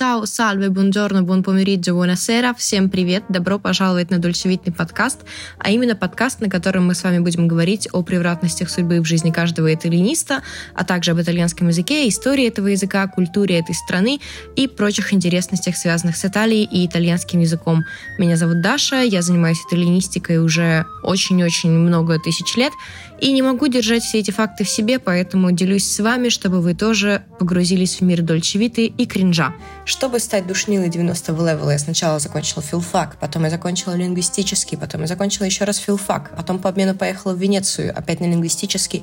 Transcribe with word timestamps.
Ciao, 0.00 0.24
salve, 0.24 0.70
buongiorno, 0.70 1.22
buon 1.24 1.42
pomeriggio, 1.42 1.92
buonasera. 1.92 2.54
Всем 2.54 2.88
привет, 2.88 3.24
добро 3.28 3.58
пожаловать 3.58 4.10
на 4.10 4.18
Дольчевитный 4.18 4.72
подкаст, 4.72 5.26
а 5.58 5.68
именно 5.70 5.94
подкаст, 5.94 6.40
на 6.40 6.48
котором 6.48 6.86
мы 6.86 6.94
с 6.94 7.04
вами 7.04 7.18
будем 7.18 7.46
говорить 7.46 7.86
о 7.92 8.02
превратностях 8.02 8.70
судьбы 8.70 9.00
в 9.00 9.04
жизни 9.04 9.30
каждого 9.30 9.74
итальяниста, 9.74 10.42
а 10.74 10.84
также 10.84 11.10
об 11.10 11.20
итальянском 11.20 11.68
языке, 11.68 12.08
истории 12.08 12.48
этого 12.48 12.68
языка, 12.68 13.06
культуре 13.08 13.58
этой 13.58 13.74
страны 13.74 14.20
и 14.56 14.68
прочих 14.68 15.12
интересностях, 15.12 15.76
связанных 15.76 16.16
с 16.16 16.24
Италией 16.24 16.64
и 16.64 16.86
итальянским 16.86 17.40
языком. 17.40 17.84
Меня 18.18 18.38
зовут 18.38 18.62
Даша, 18.62 19.02
я 19.02 19.20
занимаюсь 19.20 19.60
итальянистикой 19.68 20.38
уже 20.38 20.86
очень-очень 21.02 21.72
много 21.72 22.18
тысяч 22.18 22.56
лет, 22.56 22.72
и 23.20 23.32
не 23.32 23.42
могу 23.42 23.68
держать 23.68 24.02
все 24.02 24.18
эти 24.18 24.30
факты 24.30 24.64
в 24.64 24.68
себе, 24.68 24.98
поэтому 24.98 25.52
делюсь 25.52 25.86
с 25.86 26.00
вами, 26.00 26.30
чтобы 26.30 26.60
вы 26.60 26.74
тоже 26.74 27.22
погрузились 27.38 28.00
в 28.00 28.00
мир 28.02 28.22
Дольчевиты 28.22 28.86
и 28.86 29.06
кринжа. 29.06 29.54
Чтобы 29.84 30.20
стать 30.20 30.46
душнилой 30.46 30.88
90 30.88 31.32
левела, 31.32 31.70
я 31.70 31.78
сначала 31.78 32.18
закончила 32.18 32.62
филфак, 32.62 33.16
потом 33.20 33.44
я 33.44 33.50
закончила 33.50 33.94
лингвистический, 33.94 34.78
потом 34.78 35.02
я 35.02 35.06
закончила 35.06 35.44
еще 35.44 35.64
раз 35.64 35.76
филфак, 35.76 36.30
потом 36.36 36.58
по 36.58 36.68
обмену 36.68 36.94
поехала 36.94 37.34
в 37.34 37.38
Венецию, 37.38 37.96
опять 37.96 38.20
на 38.20 38.24
лингвистический 38.24 39.02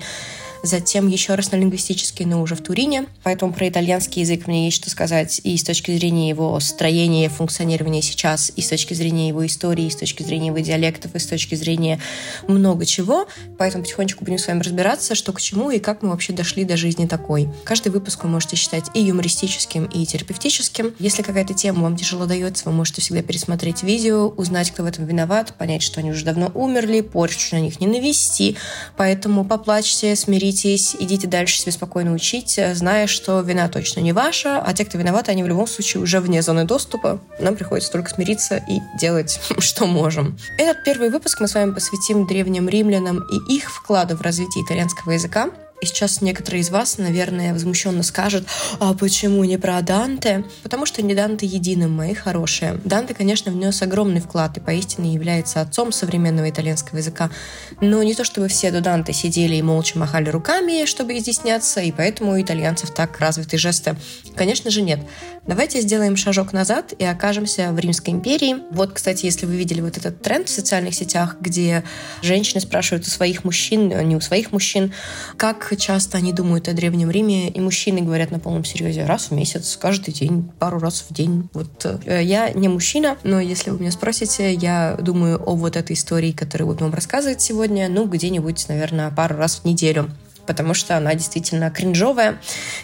затем 0.63 1.07
еще 1.07 1.35
раз 1.35 1.51
на 1.51 1.57
лингвистический, 1.57 2.25
но 2.25 2.41
уже 2.41 2.55
в 2.55 2.61
Турине. 2.61 3.05
Поэтому 3.23 3.53
про 3.53 3.67
итальянский 3.67 4.21
язык 4.21 4.47
мне 4.47 4.65
есть 4.65 4.77
что 4.77 4.89
сказать 4.89 5.41
и 5.43 5.55
с 5.57 5.63
точки 5.63 5.95
зрения 5.95 6.29
его 6.29 6.59
строения, 6.59 7.29
функционирования 7.29 8.01
сейчас, 8.01 8.51
и 8.55 8.61
с 8.61 8.67
точки 8.67 8.93
зрения 8.93 9.27
его 9.27 9.45
истории, 9.45 9.85
и 9.85 9.89
с 9.89 9.95
точки 9.95 10.23
зрения 10.23 10.47
его 10.47 10.59
диалектов, 10.59 11.15
и 11.15 11.19
с 11.19 11.25
точки 11.25 11.55
зрения 11.55 11.99
много 12.47 12.85
чего. 12.85 13.27
Поэтому 13.57 13.83
потихонечку 13.83 14.25
будем 14.25 14.37
с 14.37 14.47
вами 14.47 14.61
разбираться, 14.61 15.15
что 15.15 15.33
к 15.33 15.41
чему 15.41 15.71
и 15.71 15.79
как 15.79 16.01
мы 16.01 16.09
вообще 16.09 16.33
дошли 16.33 16.63
до 16.63 16.77
жизни 16.77 17.05
такой. 17.05 17.49
Каждый 17.63 17.89
выпуск 17.89 18.23
вы 18.23 18.29
можете 18.29 18.55
считать 18.55 18.85
и 18.93 19.01
юмористическим, 19.01 19.85
и 19.85 20.05
терапевтическим. 20.05 20.93
Если 20.99 21.21
какая-то 21.21 21.53
тема 21.53 21.83
вам 21.83 21.97
тяжело 21.97 22.25
дается, 22.25 22.65
вы 22.65 22.71
можете 22.71 23.01
всегда 23.01 23.21
пересмотреть 23.21 23.83
видео, 23.83 24.27
узнать, 24.29 24.71
кто 24.71 24.83
в 24.83 24.85
этом 24.85 25.05
виноват, 25.05 25.53
понять, 25.57 25.83
что 25.83 25.99
они 25.99 26.11
уже 26.11 26.25
давно 26.25 26.51
умерли, 26.53 27.01
порчу 27.01 27.55
на 27.55 27.59
них 27.59 27.79
не 27.79 27.87
навести. 27.87 28.57
Поэтому 28.95 29.45
поплачьте, 29.45 30.15
смиритесь 30.15 30.46
смиритесь, 30.47 30.95
идите 30.97 31.27
дальше 31.27 31.59
себе 31.59 31.71
спокойно 31.73 32.13
учить, 32.13 32.59
зная, 32.73 33.07
что 33.07 33.41
вина 33.41 33.67
точно 33.67 33.99
не 33.99 34.13
ваша, 34.13 34.61
а 34.61 34.73
те, 34.73 34.85
кто 34.85 34.97
виноваты, 34.97 35.31
они 35.31 35.43
в 35.43 35.47
любом 35.47 35.67
случае 35.67 36.01
уже 36.01 36.21
вне 36.21 36.41
зоны 36.41 36.63
доступа. 36.63 37.19
Нам 37.39 37.55
приходится 37.55 37.91
только 37.91 38.09
смириться 38.09 38.57
и 38.57 38.79
делать, 38.97 39.39
что 39.59 39.85
можем. 39.85 40.37
Этот 40.57 40.83
первый 40.85 41.09
выпуск 41.09 41.41
мы 41.41 41.47
с 41.47 41.55
вами 41.55 41.73
посвятим 41.73 42.25
древним 42.25 42.69
римлянам 42.69 43.23
и 43.29 43.55
их 43.55 43.69
вкладу 43.69 44.15
в 44.15 44.21
развитие 44.21 44.63
итальянского 44.63 45.11
языка. 45.11 45.49
И 45.79 45.85
сейчас 45.85 46.21
некоторые 46.21 46.61
из 46.61 46.71
вас, 46.71 46.97
наверное, 46.97 47.53
возмущенно 47.53 48.01
скажут, 48.01 48.47
а 48.79 48.95
почему 48.95 49.43
не 49.43 49.57
про 49.57 49.79
Данте? 49.81 50.43
Потому 50.63 50.87
что 50.87 51.03
не 51.03 51.13
Данте 51.13 51.45
единым, 51.45 51.91
мои 51.91 52.15
хорошие. 52.15 52.79
Данте, 52.83 53.13
конечно, 53.13 53.51
внес 53.51 53.81
огромный 53.83 54.19
вклад 54.19 54.57
и 54.57 54.59
поистине 54.59 55.13
является 55.13 55.61
отцом 55.61 55.91
современного 55.91 56.49
итальянского 56.49 56.97
языка. 56.97 57.29
Но 57.79 58.01
не 58.01 58.15
то, 58.15 58.23
чтобы 58.23 58.47
все 58.47 58.71
до 58.71 58.81
Данте 58.81 59.13
сидели 59.13 59.55
и 59.55 59.61
молча 59.61 59.99
махали 59.99 60.29
руками, 60.29 60.85
чтобы 60.85 61.15
изъясняться, 61.17 61.79
и 61.81 61.91
поэтому 61.91 62.31
у 62.31 62.41
итальянцев 62.41 62.91
так 62.91 63.19
развиты 63.19 63.59
жесты. 63.59 63.95
Конечно 64.35 64.71
же, 64.71 64.81
нет. 64.81 65.01
Давайте 65.45 65.79
сделаем 65.81 66.17
шажок 66.17 66.53
назад 66.53 66.93
и 66.97 67.05
окажемся 67.05 67.71
в 67.71 67.79
Римской 67.79 68.13
империи. 68.13 68.57
Вот, 68.71 68.93
кстати, 68.93 69.25
если 69.25 69.45
вы 69.45 69.55
видели 69.55 69.81
вот 69.81 69.97
этот 69.97 70.21
тренд 70.21 70.49
в 70.49 70.53
социальных 70.53 70.95
сетях, 70.95 71.37
где 71.39 71.83
женщины 72.21 72.59
спрашивают 72.61 73.05
у 73.05 73.09
своих 73.09 73.43
мужчин, 73.45 73.87
не 74.07 74.15
у 74.15 74.21
своих 74.21 74.51
мужчин, 74.51 74.91
как 75.37 75.66
часто 75.75 76.17
они 76.17 76.33
думают 76.33 76.67
о 76.67 76.73
Древнем 76.73 77.11
Риме, 77.11 77.49
и 77.49 77.59
мужчины 77.59 78.01
говорят 78.01 78.31
на 78.31 78.39
полном 78.39 78.63
серьезе 78.63 79.05
раз 79.05 79.29
в 79.29 79.31
месяц, 79.31 79.77
каждый 79.79 80.13
день, 80.13 80.49
пару 80.59 80.79
раз 80.79 81.05
в 81.09 81.13
день. 81.13 81.49
Вот 81.53 81.85
э, 82.05 82.23
я 82.23 82.51
не 82.51 82.67
мужчина, 82.67 83.17
но 83.23 83.39
если 83.39 83.71
вы 83.71 83.79
меня 83.79 83.91
спросите, 83.91 84.53
я 84.53 84.97
думаю 84.99 85.41
о 85.43 85.55
вот 85.55 85.75
этой 85.75 85.93
истории, 85.93 86.31
которую 86.31 86.69
буду 86.69 86.85
вам 86.85 86.93
рассказывать 86.93 87.41
сегодня, 87.41 87.89
ну, 87.89 88.05
где-нибудь, 88.05 88.65
наверное, 88.69 89.11
пару 89.11 89.35
раз 89.35 89.61
в 89.63 89.65
неделю 89.65 90.09
потому 90.47 90.73
что 90.73 90.97
она 90.97 91.13
действительно 91.13 91.69
кринжовая 91.69 92.39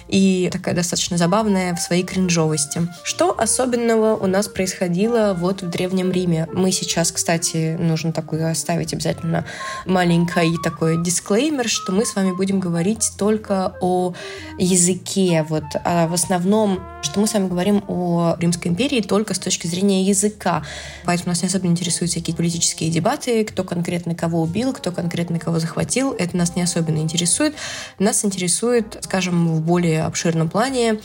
и 0.07 0.49
такая 0.51 0.75
достаточно 0.75 1.17
забавная 1.17 1.73
в 1.75 1.79
своей 1.79 2.03
кринжовости. 2.03 2.87
Что 3.03 3.37
особенного 3.37 4.15
у 4.15 4.27
нас 4.27 4.47
происходило 4.47 5.35
вот 5.37 5.61
в 5.61 5.69
Древнем 5.69 6.11
Риме? 6.11 6.47
Мы 6.53 6.71
сейчас, 6.71 7.11
кстати, 7.11 7.77
нужно 7.79 8.11
такой 8.11 8.49
оставить 8.49 8.93
обязательно 8.93 9.45
маленький 9.85 10.57
такой 10.63 11.01
дисклеймер, 11.01 11.67
что 11.69 11.91
мы 11.91 12.05
с 12.05 12.15
вами 12.15 12.31
будем 12.31 12.59
говорить 12.59 13.11
только 13.17 13.75
о 13.81 14.13
языке, 14.57 15.45
вот, 15.47 15.63
а 15.83 16.07
в 16.07 16.13
основном, 16.13 16.81
что 17.01 17.19
мы 17.19 17.27
с 17.27 17.33
вами 17.33 17.47
говорим 17.47 17.83
о 17.87 18.35
Римской 18.39 18.71
империи 18.71 19.01
только 19.01 19.33
с 19.33 19.39
точки 19.39 19.67
зрения 19.67 20.03
языка. 20.03 20.63
Поэтому 21.05 21.29
нас 21.29 21.41
не 21.41 21.47
особенно 21.47 21.71
интересуют 21.71 22.11
всякие 22.11 22.35
политические 22.35 22.89
дебаты, 22.89 23.43
кто 23.45 23.63
конкретно 23.63 24.15
кого 24.15 24.41
убил, 24.41 24.73
кто 24.73 24.91
конкретно 24.91 25.39
кого 25.39 25.59
захватил. 25.59 26.13
Это 26.13 26.35
нас 26.35 26.55
не 26.55 26.61
особенно 26.61 26.99
интересует 26.99 27.52
интересует. 27.53 28.03
Нас 28.03 28.25
интересует, 28.25 28.97
скажем, 29.01 29.47
в 29.47 29.61
более 29.61 30.03
обширном 30.03 30.49
плане 30.49 30.99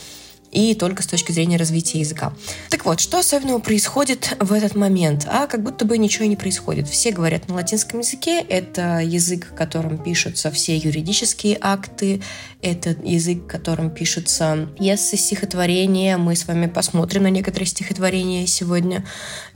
и 0.51 0.73
только 0.73 1.03
с 1.03 1.07
точки 1.07 1.31
зрения 1.31 1.57
развития 1.57 1.99
языка. 1.99 2.33
Так 2.69 2.85
вот, 2.85 2.99
что 2.99 3.19
особенного 3.19 3.59
происходит 3.59 4.35
в 4.39 4.53
этот 4.53 4.75
момент? 4.75 5.27
А 5.29 5.47
как 5.47 5.63
будто 5.63 5.85
бы 5.85 5.97
ничего 5.97 6.25
не 6.25 6.35
происходит. 6.35 6.87
Все 6.87 7.11
говорят 7.11 7.47
на 7.47 7.55
латинском 7.55 7.99
языке, 7.99 8.41
это 8.41 8.99
язык, 8.99 9.53
которым 9.55 9.97
пишутся 10.01 10.51
все 10.51 10.77
юридические 10.77 11.57
акты, 11.59 12.21
это 12.61 12.95
язык, 13.03 13.47
которым 13.47 13.89
пишутся 13.89 14.67
пьесы, 14.77 15.17
стихотворения. 15.17 16.17
Мы 16.17 16.35
с 16.35 16.47
вами 16.47 16.67
посмотрим 16.67 17.23
на 17.23 17.29
некоторые 17.29 17.67
стихотворения 17.67 18.45
сегодня. 18.47 19.05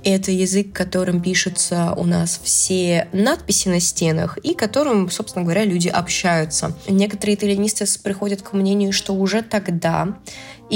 Это 0.04 0.32
язык, 0.32 0.74
которым 0.74 1.22
пишутся 1.22 1.94
у 1.96 2.06
нас 2.06 2.40
все 2.44 3.08
надписи 3.14 3.68
на 3.68 3.80
стенах 3.80 4.38
и 4.38 4.54
которым, 4.54 5.10
собственно 5.10 5.44
говоря, 5.44 5.66
люди 5.66 5.88
общаются. 5.88 6.76
Некоторые 6.88 7.36
итальянисты 7.36 7.86
приходят 8.02 8.42
к 8.42 8.54
мнению, 8.54 8.94
что 8.94 9.14
уже 9.14 9.42
тогда 9.42 10.18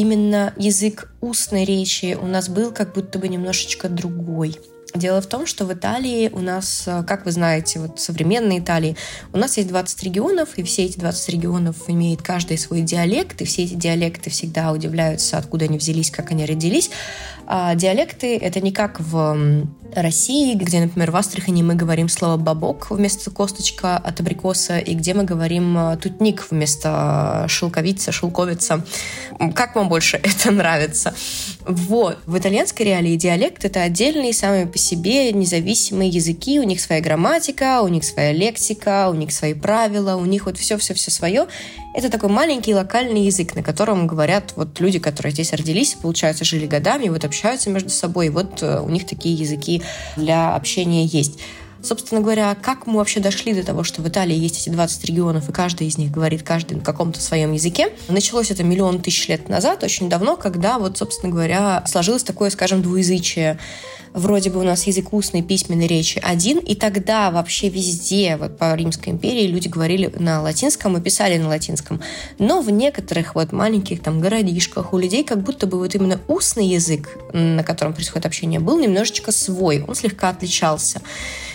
именно 0.08 0.54
язык 0.56 1.12
устной 1.20 1.66
речи 1.66 2.18
у 2.20 2.28
нас 2.28 2.48
был 2.48 2.72
как 2.72 2.94
будто 2.94 3.20
бы 3.20 3.28
немножечко 3.28 3.90
другой. 3.90 4.58
Дело 4.96 5.22
в 5.22 5.28
том, 5.28 5.46
что 5.46 5.66
в 5.66 5.74
Италии 5.74 6.30
у 6.30 6.40
нас, 6.40 6.86
э, 6.88 7.04
как 7.06 7.26
вы 7.26 7.32
знаете, 7.32 7.80
вот 7.80 8.00
в 8.00 8.02
современной 8.02 8.60
Италии, 8.60 8.96
у 9.34 9.38
нас 9.38 9.58
есть 9.58 9.68
20 9.68 10.04
регионов, 10.04 10.58
и 10.58 10.64
все 10.64 10.86
эти 10.86 10.98
20 10.98 11.30
регионов 11.30 11.76
имеют 11.88 12.22
каждый 12.22 12.58
свой 12.58 12.82
диалект, 12.82 13.42
и 13.42 13.46
все 13.46 13.66
эти 13.66 13.74
диалекты 13.74 14.30
всегда 14.30 14.72
удивляются, 14.72 15.38
откуда 15.38 15.66
они 15.66 15.78
взялись, 15.78 16.10
как 16.10 16.32
они 16.32 16.46
родились. 16.46 16.90
А 17.50 17.76
диалекты— 17.76 18.38
это 18.42 18.60
не 18.60 18.74
как 18.74 19.00
в 19.00 19.66
России, 19.96 20.54
где, 20.54 20.82
например, 20.82 21.12
в 21.12 21.16
Астрахани 21.16 21.64
мы 21.64 21.76
говорим 21.76 22.10
слово 22.10 22.36
«бабок» 22.36 22.92
вместо 22.92 23.32
«косточка» 23.32 23.98
от 23.98 24.20
абрикоса, 24.20 24.80
и 24.80 24.94
где 24.94 25.14
мы 25.14 25.24
говорим 25.24 25.78
э, 25.78 25.98
«тутник» 25.98 26.46
вместо 26.52 27.46
«шелковица», 27.48 28.12
«шелковица». 28.12 28.86
Как 29.56 29.76
вам 29.76 29.88
больше 29.88 30.18
это 30.24 30.52
нравится? 30.52 31.16
Вот. 31.66 32.18
В 32.26 32.38
итальянской 32.38 32.86
реалии 32.86 33.16
диалект— 33.16 33.64
это 33.66 33.82
отдельные 33.82 34.34
сами 34.34 34.66
по 34.66 34.78
себе 34.78 35.32
независимые 35.32 36.10
языки, 36.10 36.60
у 36.60 36.64
них 36.64 36.82
своя 36.82 37.02
грамматика, 37.02 37.82
у 37.82 37.88
них 37.88 38.04
своя 38.04 38.34
лексика, 38.34 39.10
у 39.10 39.14
них 39.14 39.32
свои 39.32 39.54
правила, 39.54 40.18
у 40.18 40.26
них 40.26 40.48
вот 40.48 40.58
все-все-все 40.58 41.12
свое. 41.12 41.48
Это 41.96 42.10
такой 42.10 42.30
маленький 42.30 42.76
локальный 42.76 43.22
язык, 43.22 43.56
на 43.56 43.64
котором 43.64 44.06
говорят 44.06 44.54
вот 44.56 44.80
люди, 44.80 45.00
которые 45.00 45.32
здесь 45.32 45.54
родились, 45.54 45.96
получается, 45.96 46.44
жили 46.44 46.68
годами, 46.68 47.10
вот 47.10 47.26
общаются 47.26 47.37
между 47.70 47.90
собой, 47.90 48.30
вот 48.30 48.62
э, 48.62 48.80
у 48.80 48.90
них 48.90 49.06
такие 49.06 49.36
языки 49.36 49.82
для 50.16 50.56
общения 50.56 51.06
есть. 51.06 51.40
Собственно 51.82 52.22
говоря, 52.22 52.56
как 52.62 52.88
мы 52.88 52.98
вообще 52.98 53.20
дошли 53.20 53.54
до 53.54 53.64
того, 53.64 53.84
что 53.84 54.02
в 54.02 54.08
Италии 54.08 54.36
есть 54.36 54.62
эти 54.62 54.70
20 54.70 55.06
регионов, 55.06 55.50
и 55.50 55.52
каждый 55.52 55.88
из 55.88 55.98
них 55.98 56.12
говорит 56.12 56.44
каждый 56.44 56.76
на 56.76 56.84
каком-то 56.84 57.22
своем 57.22 57.54
языке? 57.54 57.94
Началось 58.08 58.52
это 58.52 58.64
миллион 58.64 59.02
тысяч 59.02 59.28
лет 59.28 59.50
назад, 59.50 59.84
очень 59.84 60.10
давно, 60.10 60.36
когда 60.36 60.80
вот, 60.80 60.98
собственно 60.98 61.32
говоря, 61.32 61.84
сложилось 61.88 62.24
такое, 62.24 62.50
скажем, 62.50 62.82
двуязычие 62.82 63.60
вроде 64.18 64.50
бы 64.50 64.60
у 64.60 64.64
нас 64.64 64.88
язык 64.88 65.14
устной 65.14 65.42
письменной 65.42 65.88
речи 65.88 66.20
один, 66.24 66.58
и 66.58 66.76
тогда 66.76 67.32
вообще 67.32 67.70
везде, 67.70 68.38
вот 68.38 68.58
по 68.58 68.74
Римской 68.76 69.14
империи, 69.14 69.48
люди 69.48 69.68
говорили 69.68 70.12
на 70.18 70.42
латинском 70.42 70.98
и 70.98 71.02
писали 71.02 71.38
на 71.38 71.48
латинском. 71.48 72.02
Но 72.40 72.62
в 72.62 72.70
некоторых 72.70 73.36
вот 73.36 73.52
маленьких 73.52 74.02
там 74.02 74.20
городишках 74.20 74.94
у 74.94 74.98
людей 74.98 75.24
как 75.24 75.42
будто 75.44 75.68
бы 75.68 75.78
вот 75.78 75.94
именно 75.96 76.20
устный 76.28 76.68
язык, 76.68 77.18
на 77.34 77.64
котором 77.64 77.94
происходит 77.94 78.26
общение, 78.26 78.60
был 78.60 78.80
немножечко 78.80 79.32
свой, 79.32 79.84
он 79.88 79.96
слегка 79.96 80.30
отличался. 80.30 81.02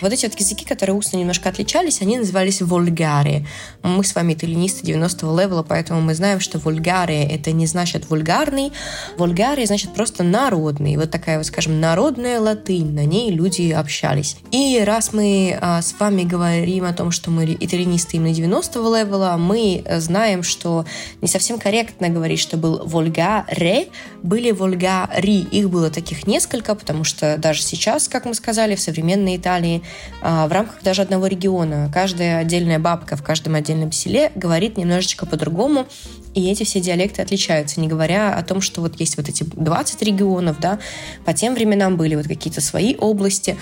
Вот 0.01 0.12
эти 0.13 0.25
вот 0.25 0.39
языки, 0.39 0.65
которые 0.65 0.95
устно 0.95 1.17
немножко 1.17 1.49
отличались, 1.49 2.01
они 2.01 2.17
назывались 2.17 2.61
вульгари. 2.61 3.45
Мы 3.81 4.03
с 4.03 4.15
вами 4.15 4.33
итальянисты 4.33 4.85
90-го 4.85 5.39
левела, 5.39 5.63
поэтому 5.63 6.01
мы 6.01 6.13
знаем, 6.15 6.39
что 6.39 6.59
вульгари 6.59 7.23
это 7.23 7.51
не 7.51 7.65
значит 7.65 8.09
вульгарный, 8.09 8.71
вульгари 9.17 9.65
значит 9.65 9.93
просто 9.93 10.23
народный. 10.23 10.97
Вот 10.97 11.11
такая 11.11 11.37
вот, 11.37 11.45
скажем, 11.45 11.79
народная 11.79 12.39
латынь, 12.39 12.93
на 12.93 13.05
ней 13.05 13.31
люди 13.31 13.71
общались. 13.71 14.37
И 14.51 14.81
раз 14.85 15.13
мы 15.13 15.57
а, 15.59 15.81
с 15.81 15.95
вами 15.99 16.23
говорим 16.23 16.85
о 16.85 16.93
том, 16.93 17.11
что 17.11 17.31
мы 17.31 17.57
итальянисты 17.59 18.17
именно 18.17 18.33
90-го 18.33 18.95
левела, 18.95 19.37
мы 19.37 19.83
знаем, 19.97 20.43
что 20.43 20.85
не 21.21 21.27
совсем 21.27 21.59
корректно 21.59 22.09
говорить, 22.09 22.39
что 22.39 22.57
был 22.57 22.81
вольгаре, 22.85 23.87
были 24.23 24.51
вульгари. 24.51 25.41
Их 25.51 25.69
было 25.69 25.89
таких 25.89 26.25
несколько, 26.25 26.73
потому 26.75 27.03
что 27.03 27.37
даже 27.37 27.61
сейчас, 27.61 28.07
как 28.07 28.25
мы 28.25 28.33
сказали, 28.33 28.75
в 28.75 28.79
современной 28.79 29.35
Италии 29.35 29.83
а, 30.21 30.47
в 30.47 30.51
рамках 30.51 30.81
даже 30.81 31.01
одного 31.01 31.27
региона 31.27 31.91
каждая 31.93 32.39
отдельная 32.39 32.79
бабка 32.79 33.15
в 33.15 33.23
каждом 33.23 33.55
отдельном 33.55 33.91
селе 33.91 34.31
говорит 34.35 34.77
немножечко 34.77 35.25
по-другому, 35.25 35.85
и 36.33 36.49
эти 36.49 36.63
все 36.63 36.79
диалекты 36.79 37.21
отличаются, 37.21 37.79
не 37.79 37.87
говоря 37.87 38.35
о 38.35 38.43
том, 38.43 38.61
что 38.61 38.81
вот 38.81 38.99
есть 38.99 39.17
вот 39.17 39.29
эти 39.29 39.43
20 39.43 40.01
регионов, 40.01 40.59
да, 40.59 40.79
по 41.25 41.33
тем 41.33 41.53
временам 41.53 41.97
были 41.97 42.15
вот 42.15 42.27
какие-то 42.27 42.61
свои 42.61 42.95
области, 42.95 43.57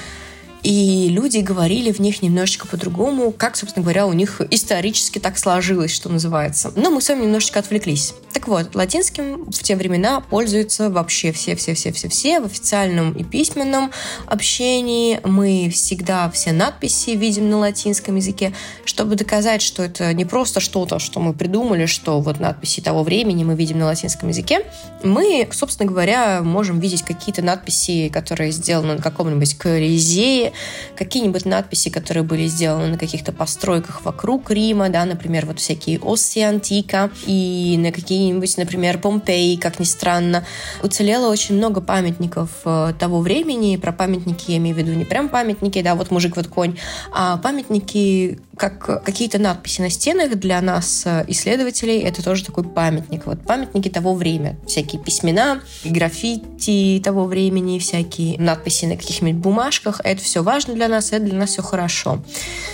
и 0.64 1.10
люди 1.10 1.40
говорили 1.40 1.92
в 1.92 2.00
них 2.00 2.22
немножечко 2.22 2.68
по-другому, 2.68 3.32
как, 3.32 3.56
собственно 3.56 3.84
говоря, 3.84 4.06
у 4.06 4.14
них 4.14 4.42
исторически 4.52 5.20
так 5.20 5.38
сложилось, 5.38 5.92
что 5.92 6.10
называется. 6.10 6.72
Но 6.76 6.92
мы 6.92 7.02
с 7.02 7.10
вами 7.10 7.24
немножечко 7.24 7.60
отвлеклись. 7.60 8.14
Так 8.34 8.48
вот, 8.48 8.76
латинским 8.76 9.46
в 9.46 9.64
те 9.64 9.76
времена 9.76 10.22
пользуются 10.22 10.90
вообще 10.90 11.32
все-все-все-все-все 11.32 12.40
в 12.40 12.46
официальном 12.46 13.14
и 13.14 13.24
письменном 13.24 13.92
общении. 14.28 15.20
Мы 15.24 15.70
всегда 15.74 16.30
все 16.32 16.52
надписи 16.52 17.12
видим 17.12 17.50
на 17.50 17.58
латинском 17.58 18.16
языке, 18.16 18.54
чтобы 18.86 19.16
доказать, 19.16 19.62
что 19.62 19.84
это 19.84 20.14
не 20.14 20.26
просто 20.26 20.60
что-то, 20.60 21.00
что 21.00 21.20
мы 21.20 21.34
придумали, 21.34 21.86
что 21.86 22.20
вот 22.22 22.40
надписи 22.40 22.82
того 22.82 23.04
времени 23.04 23.44
мы 23.44 23.56
видим 23.56 23.80
на 23.80 23.86
латинском 23.86 24.30
языке. 24.30 24.66
Мы, 25.04 25.48
собственно 25.52 25.90
говоря, 25.90 26.42
можем 26.42 26.80
видеть 26.80 27.02
какие-то 27.02 27.42
надписи, 27.42 28.10
которые 28.10 28.52
сделаны 28.52 28.96
на 28.96 29.02
каком-нибудь 29.02 29.58
Колизее, 29.58 30.51
какие-нибудь 30.96 31.46
надписи, 31.46 31.90
которые 31.90 32.24
были 32.24 32.48
сделаны 32.48 32.88
на 32.88 32.98
каких-то 32.98 33.32
постройках 33.32 34.04
вокруг 34.04 34.52
Рима, 34.52 34.90
да, 34.90 35.06
например, 35.06 35.46
вот 35.46 35.60
всякие 35.60 36.00
Осси 36.00 36.40
Антика 36.40 37.10
и 37.26 37.76
на 37.78 37.92
какие-нибудь, 37.92 38.58
например, 38.58 39.00
Помпеи, 39.00 39.56
как 39.56 39.80
ни 39.80 39.86
странно. 39.86 40.46
Уцелело 40.84 41.30
очень 41.30 41.56
много 41.56 41.82
памятников 41.82 42.50
э, 42.66 42.94
того 43.00 43.22
времени. 43.22 43.78
Про 43.78 43.92
памятники 43.92 44.52
я 44.52 44.58
имею 44.58 44.76
в 44.76 44.80
виду 44.80 44.94
не 44.94 45.06
прям 45.06 45.30
памятники, 45.30 45.82
да, 45.82 45.96
вот 45.96 46.12
мужик, 46.12 46.36
вот 46.36 46.48
конь, 46.48 46.78
а 47.14 47.38
памятники 47.38 48.40
как 48.62 49.04
какие-то 49.04 49.40
надписи 49.40 49.82
на 49.82 49.90
стенах 49.90 50.36
для 50.36 50.62
нас, 50.62 51.02
э, 51.08 51.26
исследователей, 51.30 52.02
это 52.02 52.24
тоже 52.24 52.46
такой 52.46 52.64
памятник. 52.64 53.26
Вот 53.26 53.42
памятники 53.42 53.90
того 53.90 54.14
времени. 54.14 54.56
Всякие 54.68 55.02
письмена, 55.02 55.62
граффити 55.84 57.02
того 57.04 57.26
времени, 57.26 57.80
всякие 57.80 58.40
надписи 58.40 58.86
на 58.86 58.98
каких-нибудь 58.98 59.42
бумажках. 59.42 60.00
Это 60.04 60.22
все 60.22 60.44
важно 60.44 60.76
для 60.76 60.88
нас, 60.90 61.12
это 61.12 61.26
для 61.26 61.40
нас 61.40 61.50
все 61.50 61.64
хорошо. 61.64 62.22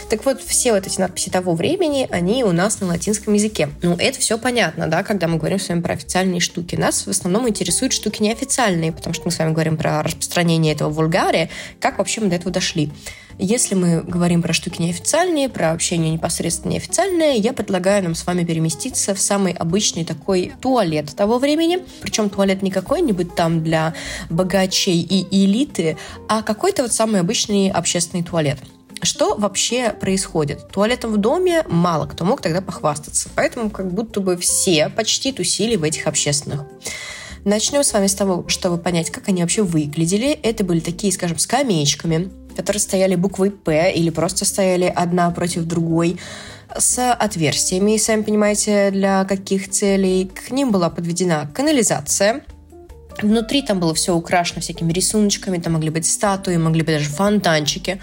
Так 0.09 0.25
вот, 0.25 0.41
все 0.41 0.73
вот 0.73 0.85
эти 0.85 0.99
надписи 0.99 1.29
того 1.29 1.55
времени, 1.55 2.05
они 2.11 2.43
у 2.43 2.51
нас 2.51 2.81
на 2.81 2.87
латинском 2.87 3.33
языке. 3.33 3.69
Ну, 3.81 3.95
это 3.97 4.19
все 4.19 4.37
понятно, 4.37 4.87
да, 4.87 5.03
когда 5.03 5.29
мы 5.29 5.37
говорим 5.37 5.57
с 5.57 5.69
вами 5.69 5.79
про 5.79 5.93
официальные 5.93 6.41
штуки. 6.41 6.75
Нас 6.75 7.07
в 7.07 7.09
основном 7.09 7.47
интересуют 7.47 7.93
штуки 7.93 8.21
неофициальные, 8.21 8.91
потому 8.91 9.13
что 9.13 9.23
мы 9.23 9.31
с 9.31 9.39
вами 9.39 9.53
говорим 9.53 9.77
про 9.77 10.03
распространение 10.03 10.73
этого 10.73 10.89
вульгария, 10.89 11.49
как 11.79 11.99
вообще 11.99 12.19
мы 12.19 12.27
до 12.27 12.35
этого 12.35 12.51
дошли. 12.51 12.91
Если 13.39 13.75
мы 13.75 14.01
говорим 14.01 14.41
про 14.41 14.51
штуки 14.51 14.81
неофициальные, 14.81 15.47
про 15.47 15.71
общение 15.71 16.11
непосредственно 16.11 16.73
неофициальное, 16.73 17.33
я 17.35 17.53
предлагаю 17.53 18.03
нам 18.03 18.15
с 18.15 18.25
вами 18.25 18.43
переместиться 18.43 19.13
в 19.13 19.21
самый 19.21 19.53
обычный 19.53 20.05
такой 20.05 20.53
туалет 20.59 21.15
того 21.15 21.37
времени. 21.37 21.79
Причем 22.01 22.31
туалет 22.31 22.63
не 22.63 22.71
какой-нибудь 22.71 23.35
там 23.35 23.63
для 23.63 23.93
богачей 24.31 25.01
и 25.01 25.45
элиты, 25.45 25.97
а 26.27 26.41
какой-то 26.41 26.81
вот 26.81 26.93
самый 26.93 27.21
обычный 27.21 27.69
общественный 27.69 28.23
туалет. 28.23 28.57
Что 29.03 29.35
вообще 29.35 29.91
происходит? 29.91 30.67
Туалетом 30.69 31.11
в 31.11 31.17
доме 31.17 31.63
мало 31.67 32.07
кто 32.07 32.25
мог 32.25 32.41
тогда 32.41 32.61
похвастаться, 32.61 33.29
поэтому 33.35 33.69
как 33.69 33.93
будто 33.93 34.19
бы 34.19 34.35
все 34.37 34.89
почти 34.89 35.31
тусили 35.31 35.75
в 35.75 35.83
этих 35.83 36.07
общественных. 36.07 36.65
Начнем 37.45 37.83
с 37.83 37.93
вами 37.93 38.07
с 38.07 38.15
того, 38.15 38.45
чтобы 38.47 38.77
понять, 38.77 39.11
как 39.11 39.27
они 39.29 39.43
вообще 39.43 39.61
выглядели. 39.61 40.31
Это 40.31 40.63
были 40.63 40.79
такие, 40.79 41.13
скажем, 41.13 41.37
скамеечками, 41.37 42.29
которые 42.57 42.81
стояли 42.81 43.15
буквой 43.15 43.51
«П» 43.51 43.93
или 43.93 44.09
просто 44.09 44.43
стояли 44.43 44.91
одна 44.93 45.31
против 45.31 45.63
другой 45.63 46.19
с 46.77 47.13
отверстиями, 47.13 47.95
сами 47.97 48.23
понимаете, 48.23 48.91
для 48.91 49.23
каких 49.23 49.69
целей. 49.69 50.25
К 50.25 50.51
ним 50.51 50.71
была 50.71 50.89
подведена 50.89 51.49
канализация– 51.53 52.41
Внутри 53.21 53.61
там 53.61 53.79
было 53.79 53.93
все 53.93 54.13
украшено 54.13 54.61
всякими 54.61 54.93
рисуночками, 54.93 55.57
там 55.57 55.73
могли 55.73 55.89
быть 55.89 56.05
статуи, 56.05 56.55
могли 56.57 56.81
быть 56.81 56.95
даже 56.95 57.09
фонтанчики. 57.09 57.99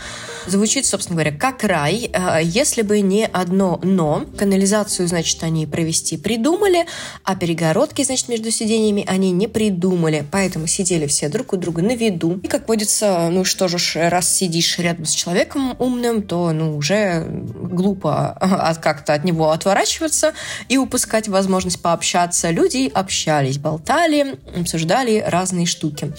Звучит, 0.46 0.87
собственно 0.87 1.16
говоря, 1.16 1.37
как 1.37 1.62
рай, 1.64 2.11
а, 2.12 2.40
если 2.40 2.82
бы 2.82 3.00
не 3.00 3.26
одно 3.26 3.81
«но». 3.82 4.26
Канализацию, 4.37 5.06
значит, 5.08 5.43
они 5.43 5.66
провести 5.66 6.16
придумали, 6.16 6.87
а 7.22 7.37
перегородки, 7.37 8.02
значит, 8.02 8.28
между 8.28 8.50
сидениями 8.50 9.05
они 9.06 9.31
не 9.31 9.46
придумали. 9.46 10.26
Поэтому 10.31 10.66
сидели 10.66 11.06
все 11.06 11.28
друг 11.28 11.52
у 11.52 11.56
друга 11.56 11.82
на 11.82 11.94
виду. 11.94 12.40
И, 12.43 12.49
как 12.49 12.69
водится, 12.69 13.28
ну 13.31 13.44
что 13.44 13.69
же, 13.69 13.78
раз 14.08 14.28
сидишь 14.28 14.78
рядом 14.78 15.05
с 15.05 15.12
человеком 15.12 15.76
умным, 15.78 16.22
то, 16.22 16.52
ну, 16.52 16.76
уже 16.76 17.25
глупо 17.26 18.32
от 18.32 18.78
как-то 18.78 19.14
от 19.14 19.25
него 19.25 19.50
отворачиваться 19.50 20.32
и 20.69 20.76
упускать 20.76 21.28
возможность 21.28 21.81
пообщаться. 21.81 22.50
Люди 22.50 22.90
общались, 22.93 23.58
болтали, 23.58 24.38
обсуждали 24.58 25.03
обсуждали 25.04 25.24
разные 25.26 25.66
штуки. 25.66 26.12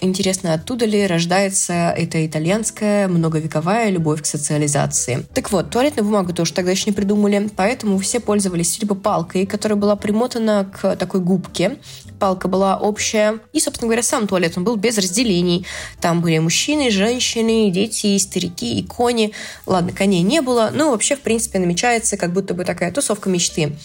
Интересно, 0.00 0.54
оттуда 0.54 0.84
ли 0.84 1.06
рождается 1.06 1.94
эта 1.96 2.26
итальянская 2.26 3.08
многовековая 3.08 3.90
любовь 3.90 4.22
к 4.22 4.26
социализации. 4.26 5.24
Так 5.34 5.52
вот, 5.52 5.70
туалетную 5.70 6.04
бумагу 6.04 6.32
тоже 6.32 6.52
тогда 6.52 6.72
еще 6.72 6.84
не 6.86 6.92
придумали, 6.92 7.48
поэтому 7.54 7.98
все 7.98 8.20
пользовались 8.20 8.80
либо 8.80 8.94
палкой, 8.94 9.46
которая 9.46 9.78
была 9.78 9.96
примотана 9.96 10.70
к 10.72 10.96
такой 10.96 11.20
губке, 11.20 11.78
палка 12.22 12.46
была 12.46 12.76
общая. 12.76 13.40
И, 13.52 13.58
собственно 13.58 13.88
говоря, 13.88 14.04
сам 14.04 14.28
туалет, 14.28 14.52
он 14.56 14.62
был 14.62 14.76
без 14.76 14.96
разделений. 14.96 15.66
Там 16.00 16.20
были 16.20 16.38
мужчины, 16.38 16.88
женщины, 16.90 17.68
дети, 17.70 18.16
старики 18.18 18.78
и 18.78 18.86
кони. 18.86 19.32
Ладно, 19.66 19.92
коней 19.92 20.22
не 20.22 20.40
было, 20.40 20.70
но 20.72 20.90
вообще, 20.92 21.16
в 21.16 21.20
принципе, 21.20 21.58
намечается 21.58 22.16
как 22.16 22.32
будто 22.32 22.54
бы 22.54 22.64
такая 22.64 22.92
тусовка 22.92 23.28
мечты. 23.28 23.76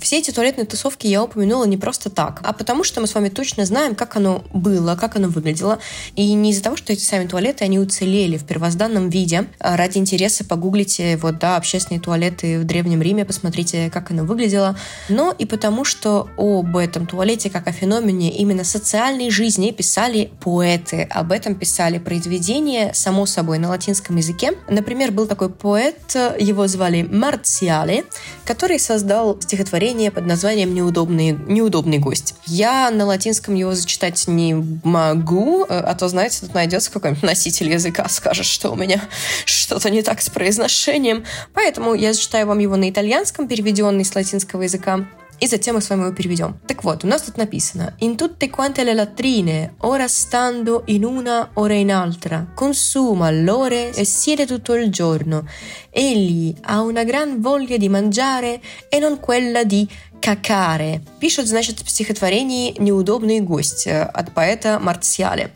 Все 0.00 0.18
эти 0.18 0.30
туалетные 0.30 0.64
тусовки 0.64 1.06
я 1.06 1.22
упомянула 1.22 1.64
не 1.64 1.76
просто 1.76 2.08
так, 2.08 2.40
а 2.44 2.54
потому 2.54 2.82
что 2.82 3.02
мы 3.02 3.06
с 3.06 3.14
вами 3.14 3.28
точно 3.28 3.66
знаем, 3.66 3.94
как 4.02 4.16
оно 4.16 4.42
было, 4.52 4.96
как 4.96 5.14
оно 5.14 5.28
выглядело. 5.28 5.78
И 6.16 6.32
не 6.32 6.50
из-за 6.50 6.64
того, 6.64 6.74
что 6.74 6.92
эти 6.92 7.04
сами 7.04 7.28
туалеты, 7.28 7.64
они 7.64 7.78
уцелели 7.78 8.36
в 8.36 8.44
первозданном 8.44 9.10
виде. 9.10 9.46
А 9.60 9.76
ради 9.76 9.98
интереса 9.98 10.44
погуглите 10.44 11.16
вот, 11.18 11.38
да, 11.38 11.56
общественные 11.56 12.00
туалеты 12.00 12.58
в 12.58 12.64
Древнем 12.64 13.00
Риме, 13.00 13.24
посмотрите, 13.24 13.90
как 13.90 14.10
оно 14.10 14.24
выглядело. 14.24 14.76
Но 15.08 15.30
и 15.30 15.46
потому, 15.46 15.84
что 15.84 16.28
об 16.36 16.76
этом 16.76 17.06
туалете, 17.06 17.48
как 17.48 17.68
о 17.68 17.72
феномене 17.72 18.36
именно 18.36 18.64
социальной 18.64 19.30
жизни 19.30 19.70
писали 19.70 20.32
поэты. 20.40 21.02
Об 21.08 21.30
этом 21.30 21.54
писали 21.54 21.98
произведения, 21.98 22.90
само 22.94 23.24
собой, 23.24 23.58
на 23.58 23.68
латинском 23.68 24.16
языке. 24.16 24.54
Например, 24.68 25.12
был 25.12 25.28
такой 25.28 25.48
поэт, 25.48 26.16
его 26.40 26.66
звали 26.66 27.02
Марциале, 27.02 28.04
который 28.44 28.80
создал 28.80 29.40
стихотворение 29.40 30.10
под 30.10 30.26
названием 30.26 30.74
«Неудобный, 30.74 31.30
неудобный 31.30 31.98
гость». 31.98 32.34
Я 32.46 32.90
на 32.90 33.06
латинском 33.06 33.54
его 33.54 33.74
зачитать 33.92 34.26
не 34.26 34.54
могу, 34.84 35.66
а 35.68 35.94
то, 35.94 36.08
знаете, 36.08 36.40
тут 36.40 36.54
найдется 36.54 36.90
какой-нибудь 36.90 37.22
носитель 37.22 37.70
языка, 37.70 38.08
скажет, 38.08 38.46
что 38.46 38.70
у 38.70 38.76
меня 38.76 39.00
что-то 39.44 39.90
не 39.90 40.02
так 40.02 40.22
с 40.22 40.30
произношением. 40.30 41.24
Поэтому 41.52 41.94
я 41.94 42.12
зачитаю 42.12 42.46
вам 42.46 42.58
его 42.58 42.76
на 42.76 42.88
итальянском, 42.88 43.48
переведенный 43.48 44.04
с 44.04 44.14
латинского 44.14 44.62
языка 44.62 45.06
и 45.42 45.48
затем 45.48 45.74
мы 45.74 45.80
с 45.80 45.90
вами 45.90 46.02
его 46.02 46.12
переведем. 46.12 46.56
Так 46.68 46.84
вот, 46.84 47.02
у 47.02 47.08
нас 47.08 47.22
тут 47.22 47.36
написано 47.36 47.94
«In 47.98 48.16
tutte 48.16 48.48
quante 48.48 48.84
le 48.84 48.94
latrine, 48.94 49.74
ora 49.80 50.06
stando 50.06 50.84
in 50.86 51.04
una, 51.04 51.50
ora 51.54 51.74
in 51.74 51.90
altra, 51.90 52.46
consuma 52.54 53.32
l'ore 53.32 53.90
e 53.90 54.04
siede 54.04 54.46
tutto 54.46 54.74
il 54.74 54.92
giorno. 54.92 55.44
Egli 55.90 56.54
ha 56.60 56.80
una 56.82 57.02
gran 57.02 57.40
voglia 57.40 57.76
di 57.76 57.88
mangiare 57.88 58.60
e 58.88 59.00
non 59.00 59.18
quella 59.18 59.64
di 59.64 59.88
какаре. 60.22 61.02
Пишут, 61.20 61.48
значит, 61.48 61.80
в 61.80 61.90
стихотворении 61.90 62.74
«Неудобный 62.78 63.40
гость» 63.40 63.86
от 63.86 64.32
поэта 64.32 64.78
Марциале. 64.78 65.52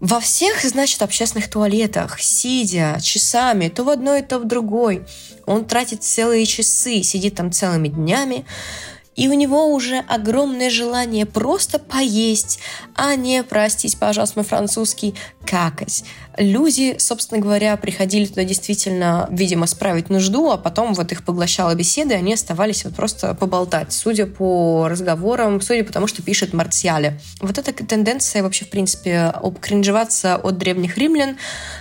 Во 0.00 0.20
всех, 0.20 0.62
значит, 0.62 1.00
общественных 1.00 1.48
туалетах, 1.48 2.20
сидя 2.20 2.98
часами, 3.02 3.68
то 3.68 3.82
в 3.82 3.88
одной, 3.88 4.20
то 4.20 4.38
в 4.38 4.44
другой, 4.44 5.06
он 5.46 5.64
тратит 5.64 6.04
целые 6.04 6.44
часы, 6.44 7.02
сидит 7.02 7.36
там 7.36 7.50
целыми 7.50 7.88
днями, 7.88 8.44
и 9.16 9.28
у 9.28 9.32
него 9.32 9.72
уже 9.72 10.04
огромное 10.06 10.68
желание 10.68 11.24
просто 11.24 11.78
поесть, 11.78 12.58
а 12.94 13.14
не, 13.14 13.42
простите, 13.42 13.96
пожалуйста, 13.96 14.40
мой 14.40 14.44
французский, 14.44 15.14
какать. 15.46 16.04
Люди, 16.36 16.96
собственно 16.98 17.40
говоря, 17.40 17.76
приходили 17.76 18.26
туда 18.26 18.44
действительно, 18.44 19.26
видимо, 19.30 19.66
справить 19.66 20.10
нужду, 20.10 20.50
а 20.50 20.56
потом 20.56 20.92
вот 20.94 21.12
их 21.12 21.24
поглощала 21.24 21.74
беседа, 21.74 22.14
и 22.14 22.18
они 22.18 22.34
оставались 22.34 22.84
вот 22.84 22.94
просто 22.94 23.34
поболтать, 23.34 23.92
судя 23.92 24.26
по 24.26 24.88
разговорам, 24.88 25.60
судя 25.60 25.84
по 25.84 25.92
тому, 25.92 26.06
что 26.06 26.22
пишет 26.22 26.52
Марциале. 26.52 27.18
Вот 27.40 27.56
эта 27.58 27.72
тенденция 27.72 28.42
вообще, 28.42 28.64
в 28.64 28.70
принципе, 28.70 29.32
обкринжеваться 29.34 30.36
от 30.36 30.58
древних 30.58 30.98
римлян, 30.98 31.36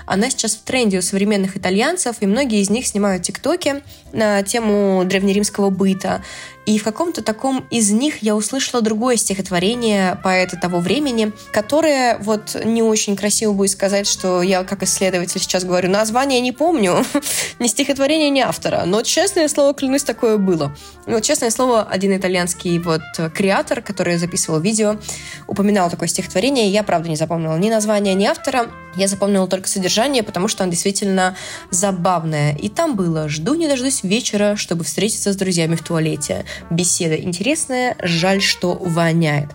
она 0.06 0.30
сейчас 0.30 0.56
в 0.56 0.62
тренде 0.62 1.00
у 1.00 1.02
современных 1.02 1.58
итальянцев, 1.58 2.18
и 2.22 2.26
многие 2.26 2.62
из 2.62 2.70
них 2.70 2.88
снимают 2.88 3.24
тиктоки 3.24 3.84
на 4.14 4.44
тему 4.44 5.04
древнеримского 5.06 5.70
быта. 5.70 6.24
И 6.66 6.80
в 6.80 6.84
каком-то 6.84 7.22
таком 7.22 7.66
из 7.70 7.92
них 7.92 8.24
я 8.24 8.36
услышала 8.36 8.82
другое 8.82 9.18
стихотворение 9.18 10.20
поэта 10.24 10.58
того 10.58 10.80
времени, 10.80 11.32
которое 11.52 12.18
вот 12.18 12.56
не 12.64 12.82
очень 12.82 13.16
красиво 13.16 13.54
будет 13.54 13.70
сказать, 13.70 14.08
что 14.08 14.42
я 14.46 14.64
как 14.64 14.84
исследователь 14.84 15.40
сейчас 15.40 15.64
говорю, 15.64 15.90
название 15.90 16.40
не 16.40 16.52
помню, 16.52 17.06
ни 17.60 17.68
стихотворение, 17.68 18.30
ни 18.30 18.40
автора, 18.40 18.84
но 18.86 19.02
честное 19.02 19.48
слово, 19.48 19.74
клянусь, 19.74 20.04
такое 20.04 20.38
было. 20.38 20.76
Ну, 21.06 21.20
честное 21.22 21.50
слово, 21.50 21.84
один 21.84 22.16
итальянский 22.16 22.80
вот 22.80 23.02
креатор, 23.34 23.82
который 23.82 24.18
записывал 24.18 24.60
видео, 24.60 24.98
упоминал 25.48 25.90
такое 25.90 26.08
стихотворение, 26.08 26.70
я, 26.70 26.84
правда, 26.84 27.10
не 27.10 27.16
запомнила 27.16 27.58
ни 27.58 27.70
названия, 27.70 28.14
ни 28.14 28.26
автора, 28.26 28.68
я 28.96 29.08
запомнила 29.08 29.48
только 29.48 29.68
содержание, 29.68 30.24
потому 30.24 30.48
что 30.48 30.64
оно 30.64 30.72
действительно 30.72 31.36
забавное. 31.70 32.56
И 32.56 32.70
там 32.70 32.96
было 32.96 33.28
«Жду 33.28 33.54
не 33.56 33.68
дождусь 33.68 34.04
вечера, 34.04 34.56
чтобы 34.56 34.84
встретиться 34.84 35.34
с 35.34 35.36
друзьями 35.36 35.76
в 35.76 35.84
туалете. 35.84 36.46
Беседа 36.70 37.16
интересная, 37.16 37.98
жаль, 38.02 38.42
что 38.42 38.76
воняет». 38.76 39.50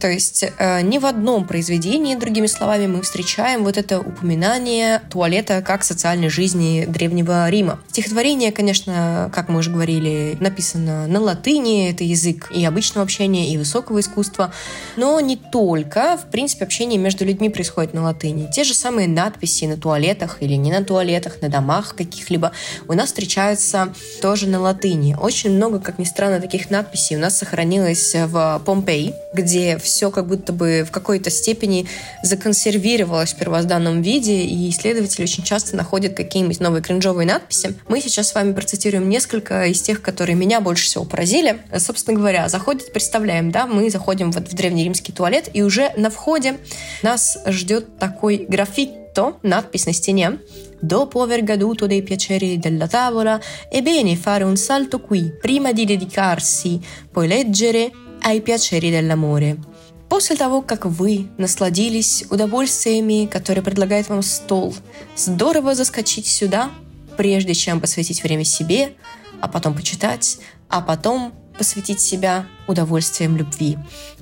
То 0.00 0.08
есть 0.08 0.44
э, 0.58 0.80
ни 0.82 0.98
в 0.98 1.06
одном 1.06 1.44
произведении, 1.44 2.14
другими 2.14 2.46
словами, 2.46 2.86
мы 2.86 3.02
встречаем 3.02 3.64
вот 3.64 3.76
это 3.76 3.98
упоминание 3.98 5.02
туалета 5.10 5.60
как 5.62 5.82
социальной 5.82 6.28
жизни 6.28 6.84
Древнего 6.86 7.48
Рима. 7.48 7.80
Стихотворение, 7.90 8.52
конечно, 8.52 9.30
как 9.34 9.48
мы 9.48 9.58
уже 9.58 9.70
говорили, 9.70 10.36
написано 10.40 11.06
на 11.06 11.20
латыни, 11.20 11.90
это 11.90 12.04
язык 12.04 12.50
и 12.54 12.64
обычного 12.64 13.04
общения, 13.04 13.52
и 13.52 13.58
высокого 13.58 13.98
искусства, 14.00 14.52
но 14.96 15.18
не 15.20 15.36
только. 15.36 16.16
В 16.16 16.30
принципе, 16.30 16.64
общение 16.64 16.98
между 16.98 17.24
людьми 17.24 17.48
происходит 17.48 17.92
на 17.92 18.02
латыни. 18.02 18.48
Те 18.52 18.64
же 18.64 18.74
самые 18.74 19.08
надписи 19.08 19.64
на 19.64 19.76
туалетах 19.76 20.38
или 20.40 20.54
не 20.54 20.70
на 20.70 20.84
туалетах, 20.84 21.42
на 21.42 21.48
домах 21.48 21.96
каких-либо 21.96 22.52
у 22.86 22.92
нас 22.92 23.06
встречаются 23.06 23.92
тоже 24.22 24.46
на 24.46 24.60
латыни. 24.60 25.16
Очень 25.20 25.50
много, 25.50 25.80
как 25.80 25.98
ни 25.98 26.04
странно, 26.04 26.40
таких 26.40 26.70
надписей 26.70 27.16
у 27.16 27.20
нас 27.20 27.38
сохранилось 27.38 28.14
в 28.14 28.62
Помпеи, 28.64 29.14
где 29.32 29.78
все 29.88 30.10
как 30.10 30.26
будто 30.26 30.52
бы 30.52 30.84
в 30.86 30.90
какой-то 30.90 31.30
степени 31.30 31.86
законсервировалось 32.22 33.32
в 33.32 33.38
первозданном 33.38 34.02
виде, 34.02 34.42
и 34.44 34.70
исследователи 34.70 35.22
очень 35.24 35.44
часто 35.44 35.76
находят 35.76 36.14
какие-нибудь 36.14 36.60
новые 36.60 36.82
кринжовые 36.82 37.26
надписи. 37.26 37.74
Мы 37.88 38.00
сейчас 38.00 38.28
с 38.28 38.34
вами 38.34 38.52
процитируем 38.52 39.08
несколько 39.08 39.66
из 39.66 39.80
тех, 39.80 40.02
которые 40.02 40.36
меня 40.36 40.60
больше 40.60 40.86
всего 40.86 41.04
поразили. 41.04 41.60
Собственно 41.76 42.16
говоря, 42.16 42.48
заходит, 42.48 42.92
представляем, 42.92 43.50
да, 43.50 43.66
мы 43.66 43.90
заходим 43.90 44.30
вот 44.30 44.48
в 44.48 44.54
древнеримский 44.54 45.12
туалет, 45.12 45.50
и 45.52 45.62
уже 45.62 45.92
на 45.96 46.10
входе 46.10 46.58
нас 47.02 47.38
ждет 47.46 47.98
такой 47.98 48.46
граффито, 48.48 49.36
надпись 49.42 49.86
на 49.86 49.92
стене, 49.92 50.38
Dopo 50.80 51.22
aver 51.22 51.42
goduto 51.42 51.88
dei 51.88 52.02
piaceri 52.02 52.58
della 52.58 52.86
tavola, 52.86 53.40
è 53.68 53.82
bene 53.82 54.14
fare 54.14 54.44
un 54.44 54.56
salto 54.56 55.00
qui, 55.00 55.32
prima 55.40 55.72
di 55.72 55.84
dedicarsi, 55.84 56.80
poi 57.10 57.26
leggere 57.26 57.90
ai 58.20 58.40
piaceri 58.42 58.88
dell'amore. 58.88 59.67
После 60.08 60.36
того, 60.36 60.62
как 60.62 60.86
вы 60.86 61.28
насладились 61.36 62.24
удовольствиями, 62.30 63.26
которые 63.26 63.62
предлагает 63.62 64.08
вам 64.08 64.22
стол, 64.22 64.74
здорово 65.16 65.74
заскочить 65.74 66.26
сюда, 66.26 66.70
прежде 67.16 67.54
чем 67.54 67.80
посвятить 67.80 68.22
время 68.22 68.44
себе, 68.44 68.94
а 69.40 69.48
потом 69.48 69.74
почитать, 69.74 70.38
а 70.68 70.80
потом 70.80 71.34
посвятить 71.58 72.00
себя 72.00 72.46
удовольствием 72.66 73.36
любви. 73.36 73.76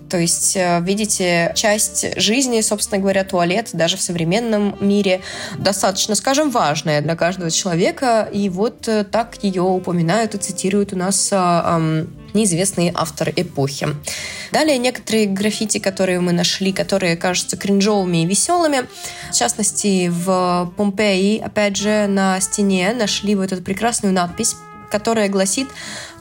То 0.08 0.18
есть, 0.18 0.56
э, 0.56 0.80
видите, 0.82 1.52
часть 1.54 2.20
жизни, 2.20 2.60
собственно 2.60 3.00
говоря, 3.00 3.24
туалет 3.24 3.70
даже 3.72 3.96
в 3.96 4.02
современном 4.02 4.76
мире 4.80 5.20
достаточно, 5.58 6.14
скажем, 6.14 6.50
важная 6.50 7.00
для 7.00 7.16
каждого 7.16 7.50
человека. 7.50 8.28
И 8.32 8.48
вот 8.48 8.88
э, 8.88 9.04
так 9.04 9.42
ее 9.42 9.62
упоминают 9.62 10.34
и 10.34 10.38
цитируют 10.38 10.92
у 10.92 10.96
нас 10.96 11.30
неизвестные 12.36 12.92
авторы 12.94 13.32
эпохи. 13.34 13.88
Далее 14.52 14.78
некоторые 14.78 15.26
граффити, 15.26 15.78
которые 15.78 16.20
мы 16.20 16.32
нашли, 16.32 16.72
которые 16.72 17.16
кажутся 17.16 17.56
кринжовыми 17.56 18.22
и 18.22 18.26
веселыми. 18.26 18.86
В 19.30 19.34
частности, 19.34 20.08
в 20.08 20.72
Помпеи, 20.76 21.38
опять 21.38 21.76
же, 21.76 22.06
на 22.06 22.38
стене 22.40 22.92
нашли 22.92 23.34
вот 23.34 23.52
эту 23.52 23.62
прекрасную 23.62 24.14
надпись 24.14 24.54
которая 24.88 25.28
гласит 25.28 25.68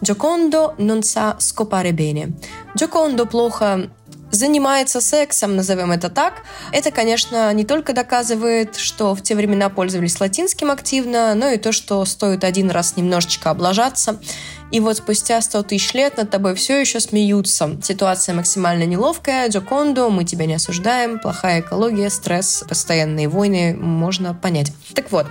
«Джокондо 0.04 0.74
sa 0.78 1.38
scopare 1.38 1.92
bene». 1.92 2.34
Джокондо 2.76 3.26
плохо 3.26 3.90
занимается 4.32 5.02
сексом, 5.02 5.56
назовем 5.56 5.92
это 5.92 6.10
так. 6.10 6.44
Это, 6.72 6.92
конечно, 6.92 7.54
не 7.54 7.66
только 7.66 7.94
доказывает, 7.94 8.76
что 8.76 9.16
в 9.16 9.22
те 9.22 9.36
времена 9.36 9.70
пользовались 9.70 10.20
латинским 10.20 10.72
активно, 10.72 11.34
но 11.36 11.50
и 11.50 11.58
то, 11.58 11.72
что 11.72 12.04
стоит 12.06 12.44
один 12.44 12.70
раз 12.72 12.98
немножечко 12.98 13.50
облажаться. 13.50 14.20
И 14.72 14.80
вот 14.80 14.98
спустя 14.98 15.40
100 15.42 15.64
тысяч 15.64 15.94
лет 15.94 16.18
над 16.18 16.30
тобой 16.30 16.56
все 16.56 16.80
еще 16.80 17.00
смеются. 17.00 17.78
Ситуация 17.82 18.36
максимально 18.36 18.84
неловкая. 18.84 19.48
Джокондо, 19.48 20.10
мы 20.10 20.26
тебя 20.26 20.46
не 20.46 20.56
осуждаем. 20.56 21.20
Плохая 21.20 21.62
экология, 21.62 22.10
стресс, 22.10 22.64
постоянные 22.68 23.30
войны. 23.30 23.76
Можно 23.76 24.34
понять. 24.34 24.74
Так 24.94 25.12
вот, 25.12 25.28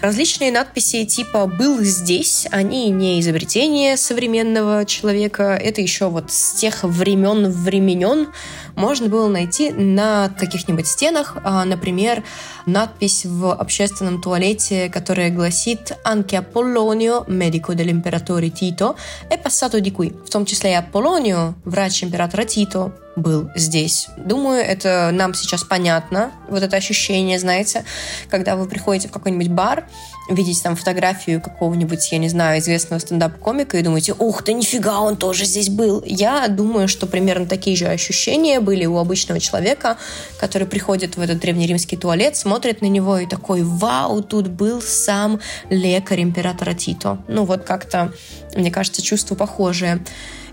Различные 0.00 0.50
надписи 0.50 1.04
типа 1.04 1.46
«был 1.46 1.82
здесь», 1.82 2.46
они 2.50 2.88
не 2.88 3.20
изобретение 3.20 3.98
современного 3.98 4.86
человека, 4.86 5.58
это 5.60 5.82
еще 5.82 6.08
вот 6.08 6.32
с 6.32 6.54
тех 6.54 6.84
времен 6.84 7.50
временен 7.50 8.28
можно 8.76 9.10
было 9.10 9.28
найти 9.28 9.70
на 9.70 10.30
каких-нибудь 10.38 10.86
стенах, 10.86 11.36
а, 11.44 11.66
например, 11.66 12.24
надпись 12.64 13.26
в 13.26 13.52
общественном 13.52 14.22
туалете, 14.22 14.88
которая 14.88 15.30
гласит 15.30 15.92
«Anche 16.02 16.36
Apollonio, 16.36 17.26
medico 17.28 17.74
dell'imperatore 17.74 18.50
Tito, 18.50 18.96
è 19.28 19.36
passato 19.36 19.80
di 19.80 19.92
qui». 19.92 20.14
В 20.24 20.30
том 20.30 20.46
числе 20.46 20.70
и 20.70 20.74
Аполлонио, 20.74 21.56
врач 21.66 22.04
императора 22.04 22.44
Тито, 22.44 22.94
был 23.16 23.50
здесь. 23.54 24.08
Думаю, 24.16 24.62
это 24.62 25.10
нам 25.12 25.34
сейчас 25.34 25.64
понятно, 25.64 26.32
вот 26.48 26.62
это 26.62 26.76
ощущение, 26.76 27.38
знаете, 27.38 27.84
когда 28.28 28.56
вы 28.56 28.66
приходите 28.68 29.08
в 29.08 29.12
какой-нибудь 29.12 29.48
бар, 29.48 29.86
видите 30.28 30.62
там 30.62 30.76
фотографию 30.76 31.40
какого-нибудь, 31.40 32.12
я 32.12 32.18
не 32.18 32.28
знаю, 32.28 32.60
известного 32.60 33.00
стендап-комика 33.00 33.76
и 33.76 33.82
думаете, 33.82 34.14
ух 34.16 34.42
ты, 34.42 34.52
нифига, 34.52 35.00
он 35.00 35.16
тоже 35.16 35.44
здесь 35.44 35.68
был. 35.68 36.02
Я 36.06 36.46
думаю, 36.48 36.88
что 36.88 37.06
примерно 37.06 37.46
такие 37.46 37.76
же 37.76 37.86
ощущения 37.86 38.60
были 38.60 38.86
у 38.86 38.96
обычного 38.98 39.40
человека, 39.40 39.96
который 40.38 40.66
приходит 40.66 41.16
в 41.16 41.20
этот 41.20 41.40
древнеримский 41.40 41.98
туалет, 41.98 42.36
смотрит 42.36 42.80
на 42.80 42.86
него 42.86 43.18
и 43.18 43.26
такой, 43.26 43.62
вау, 43.62 44.22
тут 44.22 44.48
был 44.48 44.80
сам 44.80 45.40
лекарь 45.68 46.22
императора 46.22 46.74
Тито. 46.74 47.18
Ну 47.28 47.44
вот 47.44 47.64
как-то, 47.64 48.12
мне 48.54 48.70
кажется, 48.70 49.02
чувство 49.02 49.34
похожее. 49.34 50.00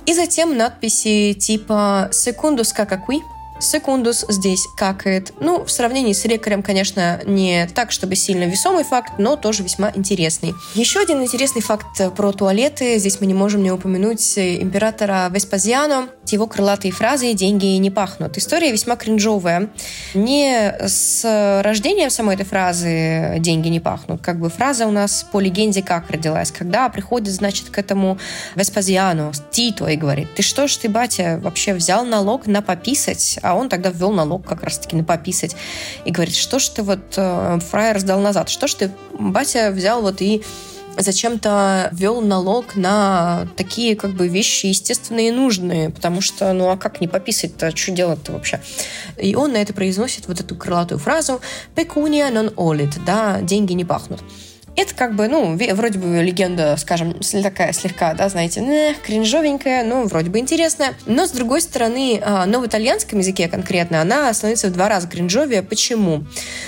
И 0.07 0.13
затем 0.13 0.55
надписи 0.55 1.33
типа 1.33 2.07
«Секундус 2.13 2.71
какакуи», 2.71 3.21
Секундус 3.59 4.25
здесь 4.29 4.67
какает. 4.77 5.33
Ну, 5.39 5.63
в 5.63 5.71
сравнении 5.71 6.13
с 6.13 6.23
лекарем, 6.25 6.61
конечно, 6.61 7.19
не 7.25 7.67
так, 7.67 7.91
чтобы 7.91 8.15
сильно 8.15 8.43
весомый 8.43 8.83
факт, 8.83 9.13
но 9.17 9.35
тоже 9.35 9.63
весьма 9.63 9.91
интересный. 9.95 10.53
Еще 10.75 10.99
один 10.99 11.21
интересный 11.21 11.61
факт 11.61 11.99
про 12.15 12.31
туалеты. 12.31 12.99
Здесь 12.99 13.19
мы 13.19 13.27
не 13.27 13.33
можем 13.33 13.63
не 13.63 13.71
упомянуть 13.71 14.37
императора 14.37 15.27
Веспазиано, 15.31 16.09
его 16.25 16.45
крылатые 16.45 16.91
фразы 16.91 17.33
«деньги 17.33 17.65
не 17.65 17.89
пахнут». 17.89 18.37
История 18.37 18.71
весьма 18.71 18.95
кринжовая. 18.95 19.69
Не 20.13 20.75
с 20.85 21.61
рождением 21.63 22.09
самой 22.09 22.35
этой 22.35 22.45
фразы 22.45 23.35
«деньги 23.39 23.69
не 23.69 23.79
пахнут». 23.79 24.21
Как 24.21 24.39
бы 24.39 24.49
фраза 24.49 24.85
у 24.87 24.91
нас 24.91 25.25
по 25.31 25.39
легенде 25.39 25.81
как 25.81 26.11
родилась. 26.11 26.51
Когда 26.51 26.89
приходит, 26.89 27.33
значит, 27.33 27.69
к 27.69 27.77
этому 27.77 28.17
Веспазиано, 28.55 29.31
Тито, 29.51 29.87
и 29.87 29.95
говорит, 29.95 30.35
ты 30.35 30.43
что 30.43 30.67
ж 30.67 30.75
ты, 30.75 30.89
батя, 30.89 31.39
вообще 31.41 31.73
взял 31.73 32.05
налог 32.05 32.45
на 32.45 32.61
пописать? 32.61 33.39
А 33.47 33.55
он 33.55 33.69
тогда 33.69 33.89
ввел 33.89 34.11
налог 34.11 34.45
как 34.45 34.63
раз-таки 34.63 34.95
на 34.95 35.03
пописать. 35.03 35.55
И 36.03 36.11
говорит, 36.11 36.35
что 36.35 36.59
ж 36.59 36.67
ты 36.67 36.83
вот 36.83 36.99
э, 37.15 37.59
фраер 37.69 37.99
сдал 37.99 38.19
назад, 38.19 38.49
что 38.49 38.67
ж 38.67 38.73
ты, 38.73 38.91
батя, 39.17 39.71
взял 39.71 40.01
вот 40.01 40.21
и 40.21 40.43
зачем-то 40.97 41.89
ввел 41.93 42.21
налог 42.21 42.75
на 42.75 43.47
такие 43.55 43.95
как 43.95 44.11
бы 44.11 44.27
вещи 44.27 44.65
естественные 44.65 45.29
и 45.29 45.31
нужные, 45.31 45.89
потому 45.91 46.21
что, 46.21 46.51
ну 46.53 46.69
а 46.69 46.77
как 46.77 46.99
не 47.01 47.07
пописать-то, 47.07 47.75
что 47.75 47.91
делать-то 47.91 48.33
вообще? 48.33 48.59
И 49.17 49.35
он 49.35 49.53
на 49.53 49.57
это 49.57 49.73
произносит 49.73 50.27
вот 50.27 50.41
эту 50.41 50.55
крылатую 50.55 50.99
фразу 50.99 51.39
«pecunia 51.75 52.31
non 52.31 52.53
olit», 52.55 52.99
да, 53.05 53.39
деньги 53.41 53.73
не 53.73 53.85
пахнут. 53.85 54.21
Это 54.77 54.93
как 54.93 55.15
бы, 55.15 55.27
ну, 55.27 55.57
вроде 55.73 55.97
бы 55.97 56.21
легенда, 56.21 56.77
скажем, 56.77 57.15
такая 57.41 57.73
слегка, 57.73 58.13
да, 58.13 58.29
знаете, 58.29 58.61
эх, 58.61 59.01
кринжовенькая, 59.01 59.83
ну, 59.83 60.05
вроде 60.05 60.29
бы 60.29 60.37
интересная. 60.37 60.93
Но, 61.07 61.25
с 61.25 61.31
другой 61.31 61.61
стороны, 61.61 62.21
а, 62.23 62.45
но 62.45 62.59
в 62.59 62.67
итальянском 62.67 63.17
языке 63.17 63.47
конкретно 63.47 64.01
она 64.01 64.31
становится 64.35 64.67
в 64.67 64.73
два 64.73 64.87
раза 64.87 65.07
кринжовее. 65.07 65.63
Почему? 65.63 66.25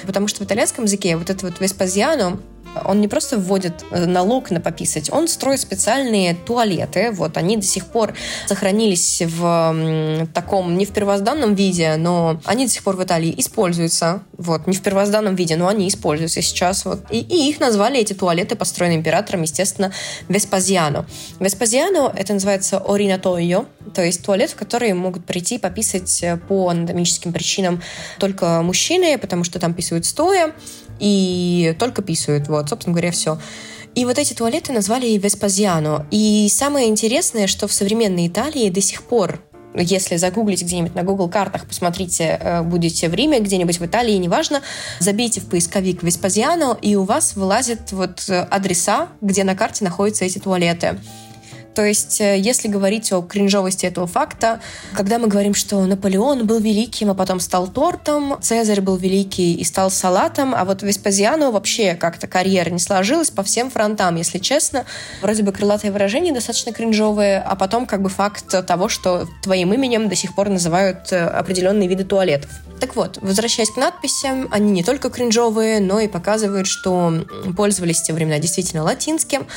Потому 0.08 0.28
что 0.28 0.44
в 0.44 0.48
итальянском 0.48 0.86
языке 0.86 1.18
вот 1.18 1.30
это 1.30 1.46
вот 1.46 1.62
Веспазиано, 1.62 2.40
он 2.86 3.02
не 3.02 3.08
просто 3.08 3.38
вводит 3.38 3.86
э, 3.92 4.06
налог 4.06 4.52
на 4.52 4.60
пописать, 4.60 5.12
он 5.12 5.28
строит 5.28 5.60
специальные 5.60 6.36
туалеты. 6.36 7.12
Вот 7.12 7.38
они 7.38 7.58
до 7.58 7.64
сих 7.64 7.86
пор 7.86 8.14
сохранились 8.48 9.22
в 9.26 10.28
таком 10.34 10.78
не 10.78 10.86
в 10.86 10.92
первозданном 10.92 11.56
виде, 11.56 11.96
но 11.98 12.40
они 12.46 12.66
до 12.66 12.72
сих 12.72 12.84
пор 12.84 12.96
в 12.96 13.04
Италии 13.04 13.34
используются. 13.38 14.24
Вот, 14.38 14.68
не 14.68 14.76
в 14.76 14.82
первозданном 14.82 15.36
виде, 15.36 15.56
но 15.56 15.68
они 15.68 15.88
используются 15.88 16.42
сейчас. 16.42 16.86
Вот. 16.86 17.02
И, 17.12 17.20
и 17.20 17.50
их 17.50 17.60
назвали, 17.60 18.00
эти 18.00 18.14
туалеты, 18.14 18.56
построенные 18.56 19.00
императором, 19.00 19.42
естественно, 19.42 19.92
Веспазиано. 20.28 21.06
Веспазиано 21.40 22.14
это 22.16 22.34
называется 22.34 22.80
оринатойо, 22.80 23.66
то 23.94 24.04
есть 24.04 24.24
туалет, 24.24 24.52
в 24.52 24.56
который 24.56 24.94
могут 24.94 25.26
прийти 25.26 25.58
пописать 25.58 26.24
э, 26.24 26.38
по 26.38 26.70
анатомическим 26.70 27.34
причинам 27.34 27.82
только 28.20 28.62
мужчины, 28.62 29.18
потому 29.18 29.44
что 29.44 29.60
там 29.60 29.74
писают 29.74 30.06
стоя, 30.06 30.54
и 31.00 31.76
только 31.80 32.02
писают. 32.02 32.48
Вот, 32.48 32.70
собственно 32.70 32.94
говоря, 32.94 33.12
все. 33.12 33.40
И 33.96 34.06
вот 34.06 34.18
эти 34.18 34.34
туалеты 34.34 34.72
назвали 34.72 35.08
Веспазиано. 35.18 36.06
И 36.12 36.48
самое 36.50 36.88
интересное, 36.90 37.48
что 37.48 37.68
в 37.68 37.74
современной 37.74 38.28
Италии 38.28 38.70
до 38.70 38.82
сих 38.82 39.04
пор 39.04 39.42
если 39.76 40.16
загуглить 40.18 40.64
где-нибудь 40.64 40.96
на 40.96 41.04
Google 41.04 41.30
картах, 41.30 41.68
посмотрите, 41.68 42.40
э, 42.42 42.62
будете 42.64 43.08
в 43.08 43.14
Риме, 43.14 43.40
где-нибудь 43.40 43.80
в 43.80 43.86
Италии, 43.86 44.16
неважно, 44.16 44.62
забейте 45.00 45.42
в 45.42 45.46
поисковик 45.46 46.02
Веспазиано, 46.02 46.78
и 46.82 46.96
у 46.96 47.04
вас 47.04 47.36
вылазят 47.36 47.92
вот 47.92 48.28
э, 48.30 48.42
адреса, 48.42 49.10
где 49.22 49.44
на 49.44 49.56
карте 49.56 49.84
находятся 49.84 50.26
эти 50.26 50.40
туалеты. 50.40 51.00
То 51.76 51.86
есть, 51.86 52.20
э, 52.20 52.38
если 52.38 52.68
говорить 52.68 53.12
о 53.12 53.22
кринжовости 53.22 53.86
этого 53.86 54.08
факта, 54.08 54.60
когда 54.94 55.20
мы 55.20 55.28
говорим, 55.28 55.54
что 55.54 55.84
Наполеон 55.86 56.46
был 56.46 56.60
великим, 56.60 57.12
а 57.12 57.14
потом 57.14 57.40
стал 57.40 57.68
тортом, 57.68 58.38
Цезарь 58.42 58.82
был 58.82 58.98
великий 58.98 59.54
и 59.56 59.64
стал 59.64 59.92
салатом, 59.92 60.54
а 60.56 60.66
вот 60.66 60.84
Веспазиану 60.84 61.52
вообще 61.52 61.96
как-то 61.96 62.28
карьера 62.28 62.70
не 62.70 62.80
сложилась 62.80 63.30
по 63.30 63.44
всем 63.44 63.70
фронтам, 63.70 64.16
если 64.16 64.40
честно. 64.40 64.86
Вроде 65.22 65.44
бы 65.44 65.52
крылатые 65.52 65.92
выражения 65.92 66.34
достаточно 66.34 66.74
кринжовые, 66.74 67.40
а 67.40 67.56
потом 67.56 67.86
как 67.86 68.02
бы 68.02 68.10
факт 68.10 68.46
того, 68.66 68.90
что 68.90 69.28
твоим 69.44 69.74
именем 69.74 70.10
до 70.10 70.16
сих 70.16 70.36
пор 70.36 70.50
называют 70.50 71.12
э, 71.12 71.24
определенные 71.24 71.88
виды 71.88 72.04
туалетов. 72.04 72.50
Так 72.80 72.96
вот, 72.96 73.20
возвращаясь 73.22 73.72
к 73.72 73.78
надписям, 73.78 74.48
они 74.52 74.72
не 74.72 74.84
только 74.84 75.10
кринжовые, 75.10 75.80
но 75.80 76.00
и 76.00 76.08
показывают, 76.08 76.68
что 76.68 77.26
пользовались 77.56 78.00
в 78.00 78.04
те 78.04 78.14
времена 78.14 78.40
действительно 78.40 78.84
латинским. 78.84 79.48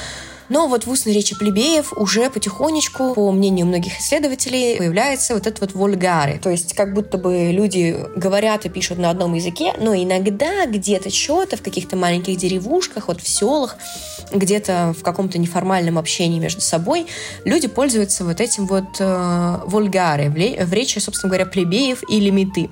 Но 0.52 0.68
вот 0.68 0.84
в 0.84 0.90
устной 0.90 1.14
речи 1.14 1.34
плебеев 1.34 1.94
уже 1.96 2.28
потихонечку, 2.28 3.14
по 3.14 3.32
мнению 3.32 3.64
многих 3.64 3.98
исследователей, 3.98 4.76
появляется 4.76 5.32
вот 5.32 5.46
этот 5.46 5.62
вот 5.62 5.72
вульгаре. 5.72 6.38
То 6.38 6.50
есть 6.50 6.74
как 6.74 6.92
будто 6.92 7.16
бы 7.16 7.52
люди 7.52 7.96
говорят 8.16 8.66
и 8.66 8.68
пишут 8.68 8.98
на 8.98 9.08
одном 9.08 9.32
языке, 9.32 9.72
но 9.80 9.94
иногда 9.94 10.66
где-то 10.66 11.08
что-то 11.08 11.56
в 11.56 11.62
каких-то 11.62 11.96
маленьких 11.96 12.36
деревушках, 12.36 13.08
вот 13.08 13.22
в 13.22 13.28
селах, 13.28 13.76
где-то 14.30 14.94
в 14.98 15.02
каком-то 15.02 15.38
неформальном 15.38 15.96
общении 15.96 16.38
между 16.38 16.60
собой 16.60 17.06
люди 17.46 17.66
пользуются 17.66 18.22
вот 18.22 18.38
этим 18.38 18.66
вот 18.66 18.84
э, 18.98 19.58
вульгаре 19.64 20.28
в 20.28 20.72
речи, 20.74 20.98
собственно 20.98 21.30
говоря, 21.30 21.46
плебеев 21.46 22.02
или 22.10 22.28
меты. 22.28 22.68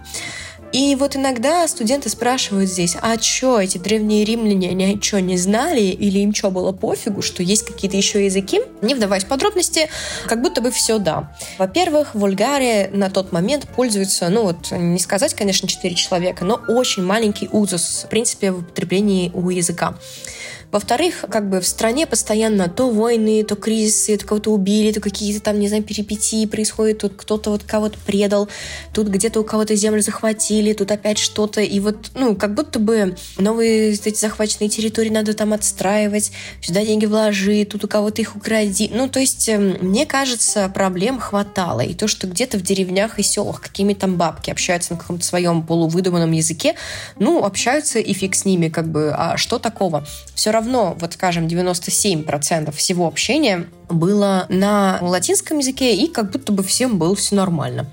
И 0.73 0.95
вот 0.95 1.17
иногда 1.17 1.67
студенты 1.67 2.09
спрашивают 2.09 2.71
здесь, 2.71 2.97
а 3.01 3.19
что, 3.19 3.61
эти 3.61 3.79
древние 3.79 4.25
римляне, 4.25 4.71
они 4.71 5.01
что, 5.03 5.21
не 5.21 5.37
знали? 5.37 5.81
Или 5.81 6.21
им 6.21 6.33
что, 6.33 6.51
было 6.51 6.71
пофигу, 6.71 7.23
что 7.23 7.43
есть 7.43 7.65
какие-то 7.65 7.97
еще 7.97 8.25
языки? 8.25 8.61
Не 8.81 8.95
вдаваясь 8.95 9.25
в 9.25 9.27
подробности, 9.27 9.89
как 10.27 10.43
будто 10.43 10.61
бы 10.61 10.71
все 10.71 10.99
да. 10.99 11.35
Во-первых, 11.59 12.15
в 12.15 12.21
Вульгаре 12.21 12.89
на 12.93 13.11
тот 13.11 13.33
момент 13.33 13.67
пользуются, 13.75 14.29
ну 14.29 14.45
вот, 14.45 14.71
не 14.71 15.01
сказать, 15.01 15.35
конечно, 15.35 15.67
четыре 15.67 15.97
человека, 15.97 16.45
но 16.45 16.61
очень 16.69 17.03
маленький 17.03 17.49
узус, 17.51 18.05
в 18.05 18.09
принципе, 18.09 18.53
в 18.53 18.61
употреблении 18.61 19.33
у 19.35 19.51
языка. 19.51 19.95
Во-вторых, 20.73 21.25
как 21.29 21.49
бы 21.49 21.61
в 21.61 21.67
стране 21.67 22.07
постоянно 22.07 22.69
то 22.69 22.91
войны, 22.91 23.43
то 23.43 23.57
кризисы, 23.57 24.17
то 24.17 24.27
кого-то 24.27 24.53
убили, 24.53 24.93
то 24.93 25.01
какие-то 25.01 25.41
там, 25.41 25.59
не 25.59 25.67
знаю, 25.67 25.83
перипетии 25.83 26.47
происходят, 26.47 26.99
тут 26.99 27.15
кто-то 27.17 27.51
вот 27.51 27.65
кого-то 27.65 27.99
предал, 28.07 28.49
тут 28.95 29.09
где-то 29.09 29.41
у 29.41 29.45
кого-то 29.45 29.75
землю 29.75 30.01
захватили, 30.01 30.73
тут 30.73 30.93
опять 30.93 31.19
что-то. 31.19 31.61
И 31.61 31.81
вот, 31.81 32.13
ну, 32.15 32.37
как 32.37 32.55
будто 32.55 32.79
бы 32.79 33.17
новые 33.37 33.91
эти 33.91 34.19
захваченные 34.21 34.69
территории 34.69 35.09
надо 35.09 35.35
там 35.35 35.53
отстраивать, 35.53 36.31
сюда 36.63 36.85
деньги 36.85 37.07
вложи, 37.07 37.65
тут 37.65 37.85
у 37.85 37.89
кого-то 37.89 38.23
их 38.23 38.37
укради. 38.37 38.91
Ну, 38.95 39.09
то 39.09 39.19
есть, 39.19 39.49
эм, 39.49 39.77
мне 39.81 40.07
кажется, 40.07 40.71
проблем 40.73 41.19
хватало. 41.19 41.81
И 41.81 41.95
то, 41.95 42.07
что 42.07 42.29
где-то 42.29 42.59
в 42.59 42.63
деревнях 42.63 43.19
и 43.19 43.23
селах 43.23 43.61
какими 43.61 43.95
там 43.95 44.17
бабки 44.17 44.51
общаются 44.51 44.93
на 44.93 45.01
каком-то 45.01 45.25
своем 45.25 45.67
полувыдуманном 45.67 46.31
языке, 46.31 46.77
ну, 47.19 47.45
общаются 47.45 47.99
и 47.99 48.13
фиг 48.13 48.37
с 48.37 48.45
ними, 48.45 48.69
как 48.69 48.89
бы, 48.89 49.13
а 49.13 49.37
что 49.37 49.59
такого? 49.59 50.07
Все 50.35 50.51
равно 50.53 50.60
равно, 50.61 50.97
вот 50.99 51.15
скажем, 51.15 51.47
97% 51.47 52.71
всего 52.73 53.07
общения 53.07 53.67
было 53.91 54.47
на 54.49 54.99
латинском 55.01 55.59
языке, 55.59 55.95
и 55.95 56.07
как 56.07 56.31
будто 56.31 56.53
бы 56.53 56.63
всем 56.63 56.99
было 56.99 57.15
все 57.15 57.35
нормально. 57.35 57.87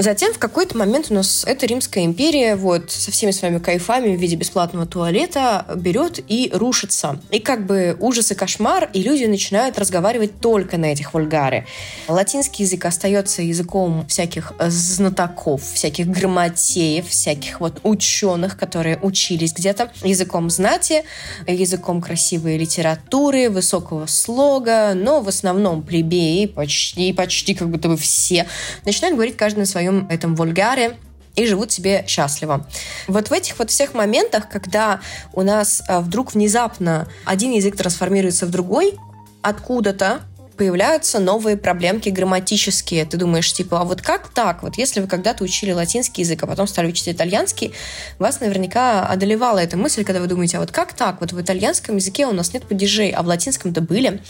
Затем 0.00 0.32
в 0.32 0.38
какой-то 0.38 0.78
момент 0.78 1.06
у 1.10 1.14
нас 1.14 1.42
эта 1.44 1.66
Римская 1.66 2.04
империя 2.04 2.54
вот 2.54 2.92
со 2.92 3.10
всеми 3.10 3.32
своими 3.32 3.58
кайфами 3.58 4.14
в 4.14 4.20
виде 4.20 4.36
бесплатного 4.36 4.86
туалета 4.86 5.66
берет 5.74 6.20
и 6.28 6.52
рушится. 6.54 7.18
И 7.32 7.40
как 7.40 7.66
бы 7.66 7.96
ужас 7.98 8.30
и 8.30 8.36
кошмар, 8.36 8.88
и 8.92 9.02
люди 9.02 9.24
начинают 9.24 9.76
разговаривать 9.76 10.38
только 10.40 10.78
на 10.78 10.86
этих 10.86 11.14
вульгаре. 11.14 11.66
Латинский 12.06 12.64
язык 12.64 12.84
остается 12.84 13.42
языком 13.42 14.06
всяких 14.06 14.52
знатоков, 14.60 15.62
всяких 15.72 16.06
грамотеев, 16.06 17.08
всяких 17.08 17.58
вот 17.58 17.80
ученых, 17.82 18.56
которые 18.56 19.00
учились 19.02 19.52
где-то, 19.52 19.90
языком 20.04 20.48
знати, 20.48 21.02
языком 21.48 22.00
красивой 22.00 22.56
литературы, 22.56 23.50
высокого 23.50 24.06
слога, 24.06 24.92
но 24.94 25.20
в 25.28 25.30
основном 25.30 25.82
плебеи, 25.82 26.46
почти, 26.46 27.12
почти 27.12 27.54
как 27.54 27.68
будто 27.68 27.88
бы 27.88 27.98
все, 27.98 28.46
начинают 28.86 29.14
говорить 29.14 29.36
каждый 29.36 29.58
на 29.60 29.66
своем 29.66 30.06
этом 30.08 30.34
вульгаре 30.34 30.96
и 31.36 31.46
живут 31.46 31.70
себе 31.70 32.02
счастливо. 32.06 32.66
Вот 33.08 33.28
в 33.28 33.32
этих 33.34 33.58
вот 33.58 33.68
всех 33.70 33.92
моментах, 33.92 34.48
когда 34.48 35.00
у 35.34 35.42
нас 35.42 35.82
а, 35.86 36.00
вдруг 36.00 36.32
внезапно 36.32 37.06
один 37.26 37.52
язык 37.52 37.76
трансформируется 37.76 38.46
в 38.46 38.50
другой, 38.50 38.94
откуда-то 39.42 40.22
появляются 40.56 41.20
новые 41.20 41.56
проблемки 41.56 42.08
грамматические. 42.08 43.04
Ты 43.04 43.18
думаешь, 43.18 43.52
типа, 43.52 43.82
а 43.82 43.84
вот 43.84 44.00
как 44.00 44.28
так? 44.28 44.62
Вот 44.62 44.76
если 44.78 45.00
вы 45.00 45.06
когда-то 45.06 45.44
учили 45.44 45.72
латинский 45.72 46.24
язык, 46.24 46.42
а 46.42 46.46
потом 46.46 46.66
стали 46.66 46.88
учить 46.88 47.08
итальянский, 47.08 47.72
вас 48.18 48.40
наверняка 48.40 49.06
одолевала 49.06 49.58
эта 49.58 49.76
мысль, 49.76 50.04
когда 50.04 50.20
вы 50.20 50.26
думаете, 50.26 50.56
а 50.56 50.60
вот 50.60 50.72
как 50.72 50.94
так? 50.94 51.20
Вот 51.20 51.32
в 51.32 51.40
итальянском 51.40 51.96
языке 51.96 52.26
у 52.26 52.32
нас 52.32 52.52
нет 52.52 52.66
падежей, 52.66 53.10
а 53.10 53.22
в 53.22 53.26
латинском-то 53.28 53.80
были. 53.80 54.20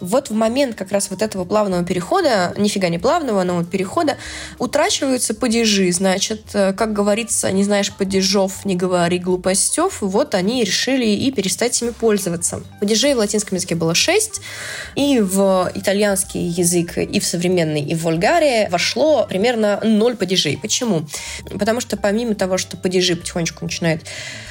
Вот 0.00 0.30
в 0.30 0.34
момент 0.34 0.76
как 0.76 0.92
раз 0.92 1.10
вот 1.10 1.22
этого 1.22 1.44
плавного 1.44 1.84
перехода, 1.84 2.54
нифига 2.56 2.88
не 2.88 2.98
плавного, 2.98 3.42
но 3.42 3.56
вот 3.56 3.70
перехода, 3.70 4.16
утрачиваются 4.58 5.34
падежи. 5.34 5.90
Значит, 5.92 6.42
э, 6.54 6.72
как 6.72 6.92
говорится, 6.92 7.50
не 7.50 7.64
знаешь 7.64 7.92
падежов, 7.92 8.64
не 8.64 8.76
говори 8.76 9.18
глупостев. 9.18 10.00
Вот 10.00 10.34
они 10.34 10.64
решили 10.64 11.06
и 11.06 11.30
перестать 11.32 11.80
ими 11.82 11.90
пользоваться. 11.90 12.62
Падежей 12.80 13.14
в 13.14 13.18
латинском 13.18 13.56
языке 13.56 13.74
было 13.74 13.94
шесть, 13.94 14.40
и 14.94 15.20
в 15.20 15.70
итальянский 15.74 16.46
язык, 16.46 16.98
и 16.98 17.20
в 17.20 17.26
современный, 17.26 17.82
и 17.82 17.94
в 17.94 18.02
вульгаре 18.02 18.68
вошло 18.70 19.26
примерно 19.28 19.80
ноль 19.82 20.16
падежей. 20.16 20.58
Почему? 20.60 21.06
Потому 21.58 21.80
что 21.80 21.96
помимо 21.96 22.34
того, 22.34 22.58
что 22.58 22.76
падежи 22.76 23.16
потихонечку 23.16 23.64
начинают 23.64 24.02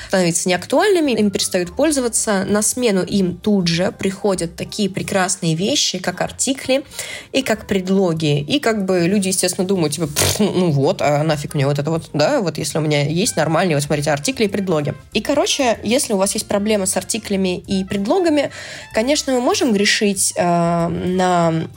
становятся 0.08 0.50
неактуальными, 0.50 1.12
им 1.12 1.32
перестают 1.32 1.76
пользоваться. 1.76 2.46
На 2.46 2.62
смену 2.62 3.04
им 3.04 3.38
тут 3.38 3.68
же 3.68 3.92
приходят 3.92 4.56
такие 4.56 4.90
прекрасные 4.90 5.56
вещи, 5.56 6.00
как 6.00 6.22
артикли 6.22 6.84
и 7.32 7.42
как 7.42 7.68
предлоги. 7.68 8.40
И 8.40 8.60
как 8.60 8.86
бы 8.86 9.02
люди, 9.08 9.28
естественно, 9.28 9.68
думают, 9.68 9.94
типа, 9.94 10.10
ну 10.40 10.72
вот, 10.72 11.02
а 11.02 11.24
нафиг 11.24 11.54
мне 11.54 11.68
вот 11.68 11.80
это 11.80 11.92
вот, 11.92 12.10
да, 12.14 12.42
вот 12.42 12.58
если 12.58 12.78
у 12.78 12.82
меня 12.82 13.04
есть 13.04 13.36
нормальные, 13.36 13.76
вот 13.76 13.84
смотрите, 13.84 14.12
артикли 14.12 14.46
и 14.46 14.48
предлоги. 14.48 14.94
И, 15.14 15.22
короче, 15.22 15.80
если 15.84 16.14
у 16.14 16.18
вас 16.18 16.34
есть 16.34 16.48
проблемы 16.48 16.88
с 16.88 16.96
артиклями 16.96 17.60
и 17.60 17.84
предлогами, 17.84 18.52
конечно, 18.94 19.34
мы 19.34 19.42
можем 19.42 19.74
грешить 19.74 20.34
э, 20.36 20.88
на 20.88 21.68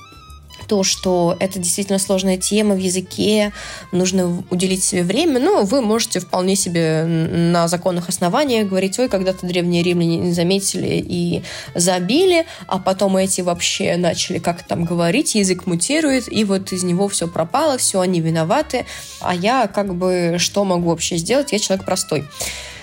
то, 0.70 0.84
что 0.84 1.36
это 1.40 1.58
действительно 1.58 1.98
сложная 1.98 2.36
тема 2.36 2.76
в 2.76 2.78
языке, 2.78 3.52
нужно 3.90 4.44
уделить 4.50 4.84
себе 4.84 5.02
время, 5.02 5.40
но 5.40 5.64
вы 5.64 5.82
можете 5.82 6.20
вполне 6.20 6.54
себе 6.54 7.02
на 7.04 7.66
законных 7.66 8.08
основаниях 8.08 8.68
говорить, 8.68 8.96
ой, 9.00 9.08
когда-то 9.08 9.48
древние 9.48 9.82
римляне 9.82 10.18
не 10.18 10.32
заметили 10.32 11.04
и 11.04 11.42
забили, 11.74 12.46
а 12.68 12.78
потом 12.78 13.16
эти 13.16 13.40
вообще 13.40 13.96
начали 13.96 14.38
как 14.38 14.62
там 14.62 14.84
говорить, 14.84 15.34
язык 15.34 15.66
мутирует, 15.66 16.32
и 16.32 16.44
вот 16.44 16.70
из 16.70 16.84
него 16.84 17.08
все 17.08 17.26
пропало, 17.26 17.76
все, 17.76 17.98
они 17.98 18.20
виноваты, 18.20 18.86
а 19.20 19.34
я 19.34 19.66
как 19.66 19.96
бы 19.96 20.36
что 20.38 20.64
могу 20.64 20.90
вообще 20.90 21.16
сделать? 21.16 21.50
Я 21.50 21.58
человек 21.58 21.84
простой. 21.84 22.28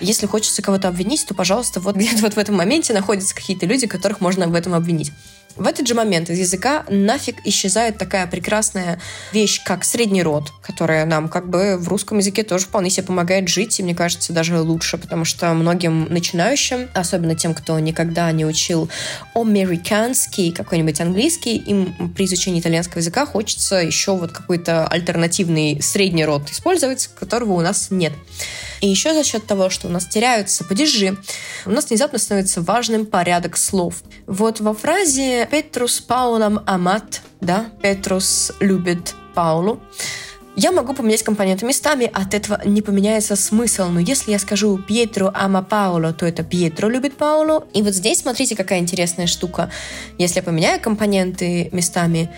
Если 0.02 0.26
хочется 0.26 0.60
кого-то 0.60 0.88
обвинить, 0.88 1.24
то, 1.24 1.32
пожалуйста, 1.32 1.80
вот 1.80 1.96
где-то 1.96 2.20
вот 2.20 2.34
в 2.34 2.38
этом 2.38 2.54
моменте 2.56 2.92
находятся 2.92 3.34
какие-то 3.34 3.64
люди, 3.64 3.86
которых 3.86 4.20
можно 4.20 4.46
в 4.46 4.54
этом 4.54 4.74
обвинить. 4.74 5.10
В 5.58 5.66
этот 5.66 5.88
же 5.88 5.94
момент 5.94 6.30
из 6.30 6.38
языка 6.38 6.84
нафиг 6.88 7.44
исчезает 7.44 7.98
такая 7.98 8.28
прекрасная 8.28 9.00
вещь, 9.32 9.60
как 9.64 9.84
средний 9.84 10.22
род, 10.22 10.52
которая 10.62 11.04
нам 11.04 11.28
как 11.28 11.50
бы 11.50 11.76
в 11.76 11.88
русском 11.88 12.18
языке 12.18 12.44
тоже 12.44 12.66
вполне 12.66 12.90
себе 12.90 13.08
помогает 13.08 13.48
жить, 13.48 13.80
и 13.80 13.82
мне 13.82 13.94
кажется, 13.94 14.32
даже 14.32 14.60
лучше, 14.60 14.98
потому 14.98 15.24
что 15.24 15.52
многим 15.54 16.04
начинающим, 16.10 16.88
особенно 16.94 17.34
тем, 17.34 17.54
кто 17.54 17.76
никогда 17.80 18.30
не 18.30 18.46
учил 18.46 18.88
американский, 19.34 20.52
какой-нибудь 20.52 21.00
английский, 21.00 21.56
им 21.56 22.12
при 22.14 22.26
изучении 22.26 22.60
итальянского 22.60 23.00
языка 23.00 23.26
хочется 23.26 23.76
еще 23.76 24.16
вот 24.16 24.30
какой-то 24.30 24.86
альтернативный 24.86 25.82
средний 25.82 26.24
род 26.24 26.48
использовать, 26.50 27.10
которого 27.18 27.54
у 27.54 27.60
нас 27.60 27.88
нет. 27.90 28.12
И 28.80 28.88
еще 28.88 29.12
за 29.12 29.24
счет 29.24 29.46
того, 29.46 29.70
что 29.70 29.88
у 29.88 29.90
нас 29.90 30.06
теряются 30.06 30.64
падежи, 30.64 31.16
у 31.66 31.70
нас 31.70 31.88
внезапно 31.88 32.18
становится 32.18 32.62
важным 32.62 33.06
порядок 33.06 33.56
слов. 33.56 34.02
Вот 34.26 34.60
во 34.60 34.74
фразе 34.74 35.47
«Петрус 35.50 36.00
Паулам 36.00 36.60
амат», 36.66 37.22
да, 37.40 37.66
«Петрус 37.82 38.52
любит 38.60 39.14
Паулу», 39.34 39.80
я 40.60 40.72
могу 40.72 40.92
поменять 40.92 41.22
компоненты 41.22 41.64
местами, 41.64 42.10
от 42.12 42.34
этого 42.34 42.60
не 42.64 42.82
поменяется 42.82 43.36
смысл. 43.36 43.84
Но 43.84 44.00
если 44.00 44.32
я 44.32 44.40
скажу 44.40 44.76
«Пьетро 44.76 45.30
ама 45.32 45.62
Пауло», 45.62 46.12
то 46.12 46.26
это 46.26 46.42
«Пьетро 46.42 46.88
любит 46.88 47.16
Паулу». 47.16 47.64
И 47.74 47.82
вот 47.82 47.94
здесь 47.94 48.22
смотрите, 48.22 48.56
какая 48.56 48.80
интересная 48.80 49.28
штука. 49.28 49.70
Если 50.18 50.40
я 50.40 50.42
поменяю 50.42 50.80
компоненты 50.80 51.68
местами, 51.70 52.28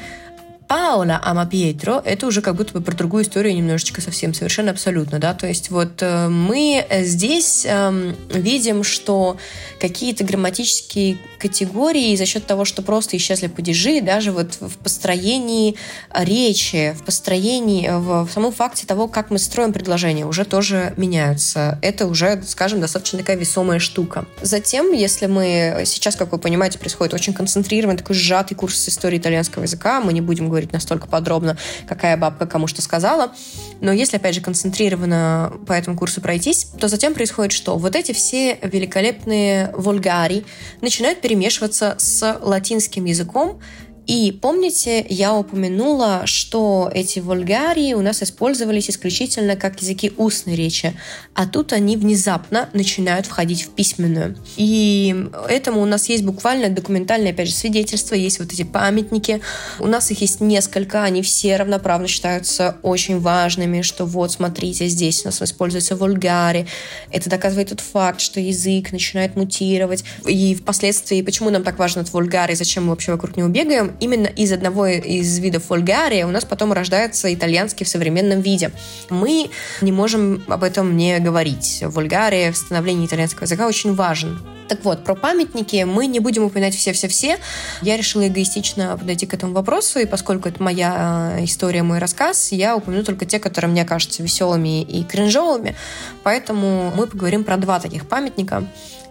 Паула 0.71 1.21
Ама 1.21 1.47
Пьетро— 1.47 2.01
это 2.05 2.29
уже 2.29 2.43
как 2.43 2.55
будто 2.55 2.75
бы 2.75 2.81
про 2.81 2.95
другую 2.95 3.25
историю 3.25 3.57
немножечко 3.57 4.01
совсем, 4.01 4.33
совершенно 4.35 4.71
абсолютно, 4.71 5.19
да, 5.19 5.35
то 5.35 5.49
есть 5.49 5.69
вот 5.73 6.01
э, 6.01 6.29
мы 6.29 6.87
здесь 7.01 7.67
э, 7.69 8.15
видим, 8.29 8.85
что 8.85 9.37
какие-то 9.81 10.23
грамматические 10.23 11.19
категории 11.41 12.15
за 12.15 12.25
счет 12.25 12.47
того, 12.47 12.65
что 12.65 12.83
просто 12.83 13.17
исчезли 13.17 13.49
падежи, 13.49 14.01
даже 14.01 14.31
вот 14.31 14.59
в 14.61 14.79
построении 14.79 15.75
речи, 16.15 16.95
в 16.97 17.03
построении, 17.03 17.89
в, 17.89 18.27
в 18.27 18.31
самом 18.31 18.53
факте 18.53 18.87
того, 18.87 19.09
как 19.09 19.31
мы 19.31 19.41
строим 19.41 19.73
предложение, 19.73 20.27
уже 20.27 20.45
тоже 20.45 20.93
меняются. 20.97 21.81
Это 21.83 22.07
уже, 22.07 22.43
скажем, 22.47 22.81
достаточно 22.81 23.19
такая 23.19 23.37
весомая 23.37 23.81
штука. 23.81 24.27
Затем, 24.43 24.93
если 24.93 25.27
мы 25.27 25.83
сейчас, 25.87 26.15
как 26.15 26.31
вы 26.31 26.39
понимаете, 26.39 26.79
происходит 26.79 27.15
очень 27.15 27.33
концентрированный, 27.33 27.99
такой 27.99 28.15
сжатый 28.15 28.55
курс 28.55 28.89
истории 28.89 29.19
итальянского 29.19 29.65
языка, 29.65 30.01
мы 30.01 30.13
не 30.13 30.21
будем 30.21 30.49
говорить 30.49 30.60
говорить 30.61 30.73
настолько 30.73 31.07
подробно, 31.07 31.57
какая 31.87 32.17
бабка 32.17 32.47
кому 32.47 32.67
что 32.67 32.83
сказала. 32.83 33.33
Но 33.81 33.93
если, 33.93 34.17
опять 34.17 34.35
же, 34.35 34.41
концентрированно 34.41 35.53
по 35.67 35.73
этому 35.73 35.97
курсу 35.97 36.21
пройтись, 36.21 36.67
то 36.79 36.89
затем 36.89 37.15
происходит 37.15 37.53
что? 37.53 37.77
Вот 37.79 37.97
эти 37.97 38.13
все 38.13 38.59
великолепные 38.63 39.71
вульгари 39.75 40.45
начинают 40.81 41.21
перемешиваться 41.21 41.95
с 41.99 42.39
латинским 42.43 43.05
языком, 43.07 43.61
и 44.07 44.33
помните, 44.33 45.05
я 45.09 45.35
упомянула, 45.35 46.23
что 46.25 46.91
эти 46.93 47.21
вульгарии 47.21 47.95
у 47.95 48.01
нас 48.01 48.23
использовались 48.23 48.91
исключительно 48.91 49.57
как 49.57 49.81
языки 49.81 50.13
устной 50.17 50.57
речи, 50.57 50.95
а 51.35 51.47
тут 51.47 51.73
они 51.73 51.97
внезапно 51.97 52.69
начинают 52.73 53.27
входить 53.27 53.63
в 53.63 53.71
письменную. 53.71 54.37
И 54.57 55.29
этому 55.49 55.83
у 55.83 55.87
нас 55.87 56.09
есть 56.09 56.25
буквально 56.25 56.69
документальное, 56.69 57.33
опять 57.33 57.49
же, 57.49 57.55
свидетельство, 57.55 58.15
есть 58.15 58.39
вот 58.39 58.53
эти 58.53 58.63
памятники. 58.63 59.41
У 59.79 59.87
нас 59.87 60.11
их 60.11 60.21
есть 60.21 60.41
несколько, 60.41 61.03
они 61.03 61.23
все 61.23 61.57
равноправно 61.57 62.09
считаются 62.09 62.77
очень 62.83 63.21
важными, 63.21 63.83
что 63.83 64.07
вот, 64.07 64.33
смотрите, 64.33 64.87
здесь 64.89 65.23
у 65.25 65.29
нас 65.29 65.41
используется 65.43 65.97
вульгари. 65.97 66.67
Это 67.11 67.31
доказывает 67.31 67.69
тот 67.69 67.81
факт, 67.81 68.21
что 68.21 68.41
язык 68.41 68.93
начинает 68.93 69.37
мутировать. 69.37 70.05
И 70.27 70.55
впоследствии, 70.55 71.23
почему 71.23 71.51
нам 71.51 71.63
так 71.63 71.79
важен 71.79 72.01
этот 72.01 72.13
вульгари, 72.13 72.55
зачем 72.55 72.85
мы 72.85 72.91
вообще 72.91 73.13
вокруг 73.13 73.37
него 73.37 73.49
бегаем, 73.49 73.90
именно 74.01 74.27
из 74.27 74.53
одного 74.53 74.87
из 74.87 75.39
видов 75.39 75.71
вульгария 75.71 76.27
у 76.27 76.31
нас 76.31 76.45
потом 76.45 76.73
рождается 76.73 77.33
итальянский 77.33 77.85
в 77.85 77.89
современном 77.89 78.41
виде. 78.41 78.71
Мы 79.09 79.51
не 79.81 79.93
можем 79.93 80.43
об 80.49 80.63
этом 80.63 80.97
не 80.97 81.19
говорить. 81.19 81.83
Вульгария 81.87 82.53
в 82.53 82.57
становлении 82.57 83.07
итальянского 83.07 83.45
языка 83.45 83.67
очень 83.67 83.95
важен. 83.95 84.41
Так 84.71 84.85
вот, 84.85 85.03
про 85.03 85.17
памятники 85.17 85.83
мы 85.83 86.07
не 86.07 86.21
будем 86.21 86.45
упоминать 86.45 86.77
все-все-все. 86.77 87.39
Я 87.83 87.97
решила 87.97 88.29
эгоистично 88.29 88.97
подойти 88.97 89.27
к 89.27 89.35
этому 89.35 89.53
вопросу, 89.53 89.99
и 89.99 90.05
поскольку 90.05 90.49
это 90.49 90.63
моя 90.63 91.35
э, 91.39 91.45
история, 91.45 91.83
мой 91.83 91.99
рассказ, 91.99 92.53
я 92.53 92.77
упомяну 92.77 93.03
только 93.03 93.27
те, 93.27 93.41
которые 93.41 93.69
мне 93.69 93.85
кажутся 93.85 94.23
веселыми 94.23 94.83
и 94.83 95.03
кринжовыми. 95.03 95.75
Поэтому 96.23 96.93
мы 96.95 97.09
поговорим 97.09 97.43
про 97.43 97.57
два 97.57 97.81
таких 97.81 98.07
памятника. 98.07 98.65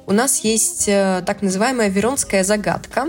У 0.06 0.14
нас 0.14 0.46
есть 0.46 0.86
э, 0.88 1.22
так 1.26 1.42
называемая 1.42 1.90
Веронская 1.90 2.46
загадка. 2.46 3.08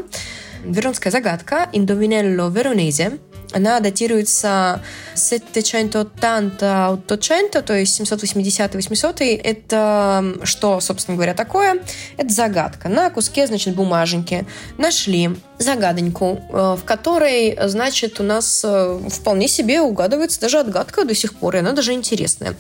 Веронская 0.64 1.11
загадка 1.11 1.68
«Индовинелло 1.73 2.51
Веронезе». 2.51 3.18
Она 3.53 3.81
датируется 3.81 4.83
780-800, 5.15 7.63
то 7.63 7.75
есть 7.75 8.01
780-800. 8.01 9.41
Это 9.43 10.25
что, 10.45 10.81
собственно 10.81 11.17
говоря, 11.17 11.35
такое? 11.35 11.83
Это 12.17 12.33
загадка. 12.33 12.89
На 12.89 13.11
куске, 13.11 13.47
значит, 13.47 13.75
бумаженьки 13.75 14.47
нашли 14.79 15.31
загадоньку, 15.59 16.41
э, 16.49 16.77
в 16.81 16.85
которой, 16.85 17.57
значит, 17.67 18.19
у 18.19 18.23
нас 18.23 18.63
э, 18.65 19.01
вполне 19.11 19.47
себе 19.47 19.81
угадывается 19.81 20.41
даже 20.41 20.59
отгадка 20.59 21.05
до 21.05 21.15
сих 21.15 21.35
пор, 21.35 21.57
и 21.57 21.59
она 21.59 21.73
даже 21.73 21.93
интересная. 21.93 22.55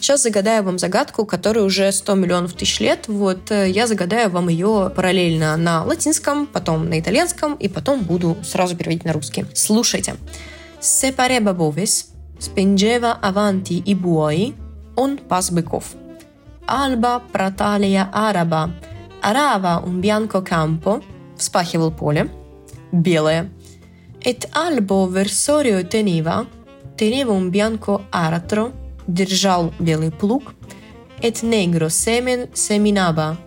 Сейчас 0.00 0.22
загадаю 0.22 0.62
вам 0.62 0.78
загадку, 0.78 1.24
которая 1.24 1.64
уже 1.64 1.90
100 1.90 2.14
миллионов 2.14 2.52
тысяч 2.52 2.80
лет. 2.80 3.08
Вот 3.08 3.50
э, 3.50 3.70
я 3.70 3.86
загадаю 3.86 4.30
вам 4.30 4.48
ее 4.48 4.92
параллельно 4.94 5.56
на 5.56 5.84
латинском, 5.84 6.46
потом 6.46 6.88
на 6.88 7.00
итальянском, 7.00 7.54
и 7.54 7.68
потом 7.68 8.02
буду 8.02 8.36
сразу 8.44 8.76
переводить 8.76 9.04
на 9.04 9.12
русский. 9.12 9.46
Слушайте. 9.54 10.16
Se 10.81 11.11
pareva 11.11 11.53
bovis, 11.53 12.13
spingeva 12.37 13.19
avanti 13.19 13.81
i 13.85 13.95
buoi, 13.95 14.53
on 14.95 15.17
pas 15.27 15.49
bыков. 15.49 15.95
Alba 16.65 17.21
pratалия 17.31 18.09
араба, 18.11 18.69
арава 19.21 19.81
un 19.85 20.01
bianco 20.01 20.41
campo, 20.41 21.01
вспахивал 21.37 21.91
поле, 21.91 22.29
белое. 22.91 23.49
Et 24.21 24.45
albo 24.51 25.07
versorio 25.07 25.87
teneva, 25.87 26.45
teneva 26.95 27.31
un 27.31 27.49
bianco 27.49 28.01
aratro, 28.11 28.73
держал 29.07 29.71
белый 29.79 30.11
плуг. 30.11 30.53
Et 31.21 31.41
negro 31.43 31.89
semen 31.89 32.49
seminaba, 32.53 33.37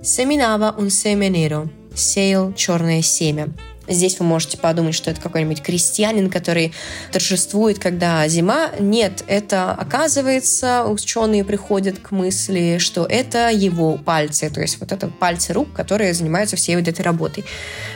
seminaba 0.00 0.74
un 0.78 0.90
seme 0.90 1.28
nero, 1.28 1.68
сеял 1.94 2.52
черное 2.54 3.02
семя. 3.02 3.48
Здесь 3.87 4.19
вы 4.19 4.25
можете 4.25 4.57
подумать, 4.57 4.95
что 4.95 5.11
это 5.11 5.19
какой-нибудь 5.19 5.61
крестьянин, 5.61 6.29
который 6.29 6.73
торжествует, 7.11 7.79
когда 7.79 8.25
зима. 8.29 8.69
Нет, 8.79 9.25
это 9.27 9.71
оказывается, 9.71 10.85
ученые 10.85 11.43
приходят 11.43 11.99
к 11.99 12.11
мысли, 12.11 12.77
что 12.79 13.05
это 13.05 13.49
его 13.49 13.97
пальцы, 13.97 14.49
то 14.49 14.61
есть 14.61 14.79
вот 14.79 14.93
это 14.93 15.07
пальцы 15.07 15.51
рук, 15.51 15.73
которые 15.73 16.13
занимаются 16.13 16.55
всей 16.55 16.77
вот 16.77 16.87
этой 16.87 17.01
работой. 17.01 17.43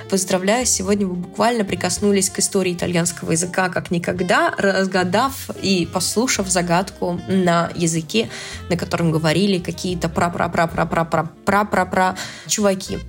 Поздравляю, 0.09 0.65
сегодня 0.65 1.07
вы 1.07 1.15
буквально 1.15 1.63
прикоснулись 1.63 2.29
к 2.29 2.39
истории 2.39 2.73
итальянского 2.73 3.31
языка 3.31 3.69
как 3.69 3.89
никогда, 3.89 4.53
разгадав 4.57 5.49
и 5.61 5.87
послушав 5.91 6.49
загадку 6.49 7.21
на 7.27 7.71
языке, 7.75 8.29
на 8.69 8.75
котором 8.75 9.11
говорили 9.11 9.59
какие-то 9.59 10.09
пра-пра-пра-пра-пра-пра-пра-пра 10.09 12.17
чуваки. 12.47 12.99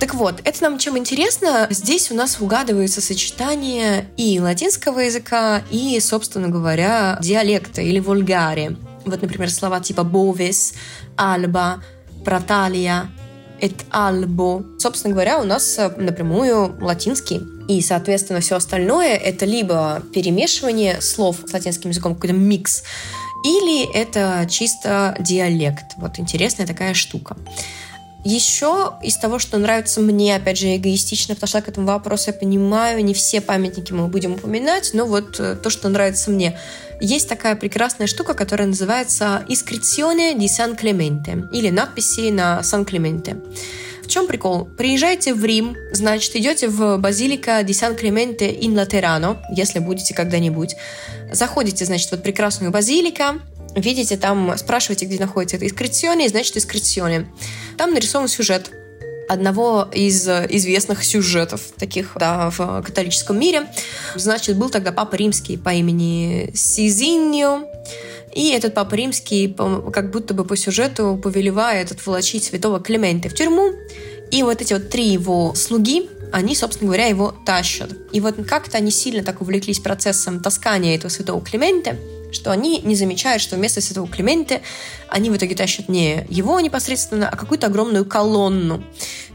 Так 0.00 0.14
вот, 0.14 0.40
это 0.44 0.62
нам 0.62 0.78
чем 0.78 0.96
интересно? 0.96 1.66
Здесь 1.68 2.10
у 2.10 2.14
нас 2.14 2.40
угадывается 2.40 3.02
сочетание 3.02 4.06
и 4.16 4.40
латинского 4.40 5.00
языка, 5.00 5.62
и, 5.70 6.00
собственно 6.00 6.48
говоря, 6.48 7.18
диалекта 7.20 7.82
или 7.82 8.00
вульгари. 8.00 8.78
Вот, 9.04 9.20
например, 9.20 9.50
слова 9.50 9.78
типа 9.80 10.00
«bovis», 10.00 10.74
«alba», 11.18 11.80
«pratalia», 12.24 13.08
«et 13.60 13.76
albo». 13.90 14.64
Собственно 14.78 15.12
говоря, 15.12 15.38
у 15.38 15.44
нас 15.44 15.78
э, 15.78 15.90
напрямую 15.98 16.78
латинский. 16.80 17.42
И, 17.68 17.82
соответственно, 17.82 18.40
все 18.40 18.56
остальное— 18.56 19.16
это 19.16 19.44
либо 19.44 20.02
перемешивание 20.14 21.02
слов 21.02 21.36
с 21.46 21.52
латинским 21.52 21.90
языком, 21.90 22.14
какой-то 22.14 22.34
микс, 22.34 22.84
или 23.44 23.90
это 23.94 24.46
чисто 24.48 25.14
диалект. 25.20 25.92
Вот 25.98 26.18
интересная 26.18 26.66
такая 26.66 26.94
штука. 26.94 27.36
Еще 28.24 28.92
из 29.02 29.16
того, 29.16 29.38
что 29.38 29.56
нравится 29.56 30.00
мне, 30.00 30.36
опять 30.36 30.58
же, 30.58 30.76
эгоистично 30.76 31.34
подошла 31.34 31.62
к 31.62 31.68
этому 31.68 31.86
вопросу, 31.86 32.24
я 32.28 32.32
понимаю, 32.34 33.02
не 33.02 33.14
все 33.14 33.40
памятники 33.40 33.92
мы 33.92 34.08
будем 34.08 34.34
упоминать, 34.34 34.90
но 34.92 35.06
вот 35.06 35.40
э, 35.40 35.56
то, 35.56 35.70
что 35.70 35.88
нравится 35.88 36.30
мне. 36.30 36.58
Есть 37.00 37.30
такая 37.30 37.56
прекрасная 37.56 38.06
штука, 38.06 38.34
которая 38.34 38.68
называется 38.68 39.46
«Iscrizione 39.48 40.36
di 40.36 40.44
San 40.44 40.78
Clemente» 40.78 41.48
или 41.50 41.70
надписи 41.70 42.30
на 42.30 42.62
Сан 42.62 42.84
Клементе. 42.84 43.38
В 44.02 44.08
чем 44.08 44.26
прикол? 44.26 44.66
Приезжаете 44.66 45.32
в 45.32 45.42
Рим, 45.42 45.76
значит, 45.92 46.36
идете 46.36 46.68
в 46.68 46.98
базилика 46.98 47.62
ди 47.62 47.72
Сан 47.72 47.96
Клементе 47.96 48.50
ин 48.50 48.76
Латерано, 48.76 49.38
если 49.50 49.78
будете 49.78 50.12
когда-нибудь. 50.12 50.76
Заходите, 51.32 51.86
значит, 51.86 52.10
вот 52.10 52.22
прекрасную 52.22 52.70
базилика, 52.70 53.40
видите 53.74 54.16
там, 54.16 54.56
спрашиваете, 54.56 55.06
где 55.06 55.18
находится 55.18 55.56
это 55.56 55.66
искреционе, 55.66 56.28
значит 56.28 56.56
искреционе. 56.56 57.26
Там 57.76 57.92
нарисован 57.92 58.28
сюжет 58.28 58.70
одного 59.28 59.88
из 59.92 60.28
известных 60.28 61.04
сюжетов 61.04 61.72
таких 61.76 62.12
да, 62.18 62.50
в 62.50 62.82
католическом 62.82 63.38
мире. 63.38 63.66
Значит, 64.16 64.56
был 64.56 64.70
тогда 64.70 64.90
папа 64.90 65.14
римский 65.14 65.56
по 65.56 65.70
имени 65.70 66.50
Сизиньо, 66.52 67.64
и 68.34 68.50
этот 68.50 68.74
папа 68.74 68.94
римский 68.94 69.54
как 69.92 70.10
будто 70.10 70.34
бы 70.34 70.44
по 70.44 70.56
сюжету 70.56 71.18
повелевает 71.22 71.92
отволочить 71.92 72.44
святого 72.44 72.80
Климента 72.80 73.28
в 73.28 73.34
тюрьму. 73.34 73.72
И 74.30 74.42
вот 74.42 74.60
эти 74.60 74.72
вот 74.72 74.90
три 74.90 75.08
его 75.08 75.54
слуги, 75.54 76.08
они, 76.32 76.54
собственно 76.54 76.88
говоря, 76.88 77.06
его 77.06 77.34
тащат. 77.44 77.90
И 78.12 78.20
вот 78.20 78.36
как-то 78.46 78.78
они 78.78 78.90
сильно 78.90 79.22
так 79.22 79.40
увлеклись 79.40 79.80
процессом 79.80 80.40
таскания 80.40 80.96
этого 80.96 81.10
святого 81.10 81.40
Климента, 81.40 81.96
что 82.32 82.52
они 82.52 82.80
не 82.82 82.94
замечают, 82.94 83.42
что 83.42 83.56
вместо 83.56 83.80
Святого 83.80 84.08
Климента 84.08 84.60
они 85.08 85.30
в 85.30 85.36
итоге 85.36 85.54
тащат 85.54 85.88
не 85.88 86.24
его 86.28 86.60
непосредственно, 86.60 87.28
а 87.28 87.36
какую-то 87.36 87.66
огромную 87.66 88.04
колонну. 88.04 88.84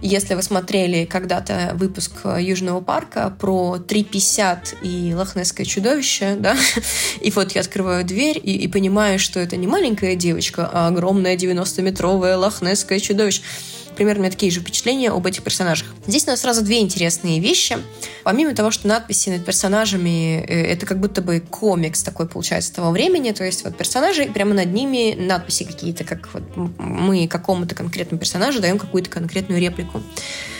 Если 0.01 0.35
вы 0.35 0.43
смотрели 0.43 1.05
когда-то 1.05 1.71
выпуск 1.75 2.11
Южного 2.39 2.81
парка 2.81 3.35
про 3.39 3.77
350 3.79 4.75
и 4.83 5.13
лохнесское 5.15 5.65
чудовище, 5.65 6.35
да, 6.39 6.55
и 7.21 7.31
вот 7.31 7.51
я 7.53 7.61
открываю 7.61 8.05
дверь 8.05 8.39
и, 8.41 8.55
и 8.55 8.67
понимаю, 8.67 9.19
что 9.19 9.39
это 9.39 9.57
не 9.57 9.67
маленькая 9.67 10.15
девочка, 10.15 10.69
а 10.71 10.87
огромное 10.87 11.35
90-метровое 11.35 12.37
лохнесское 12.37 12.99
чудовище 12.99 13.41
примерно 13.95 14.29
такие 14.29 14.51
же 14.51 14.61
впечатления 14.61 15.09
об 15.09 15.25
этих 15.25 15.43
персонажах. 15.43 15.87
Здесь 16.07 16.25
у 16.27 16.31
нас 16.31 16.41
сразу 16.41 16.63
две 16.63 16.79
интересные 16.79 17.39
вещи. 17.39 17.77
Помимо 18.23 18.53
того, 18.53 18.71
что 18.71 18.87
надписи 18.87 19.29
над 19.29 19.45
персонажами 19.45 20.43
э, 20.45 20.73
это 20.73 20.85
как 20.85 20.99
будто 20.99 21.21
бы 21.21 21.39
комикс 21.39 22.03
такой 22.03 22.27
получается 22.27 22.73
того 22.73 22.91
времени, 22.91 23.31
то 23.31 23.43
есть 23.43 23.63
вот 23.63 23.75
персонажи, 23.77 24.25
прямо 24.25 24.53
над 24.53 24.73
ними 24.73 25.15
надписи 25.17 25.63
какие-то, 25.63 26.03
как 26.03 26.29
вот 26.33 26.43
мы 26.77 27.27
какому-то 27.27 27.75
конкретному 27.75 28.19
персонажу 28.19 28.59
даем 28.59 28.77
какую-то 28.77 29.09
конкретную 29.09 29.61
реплику, 29.61 30.01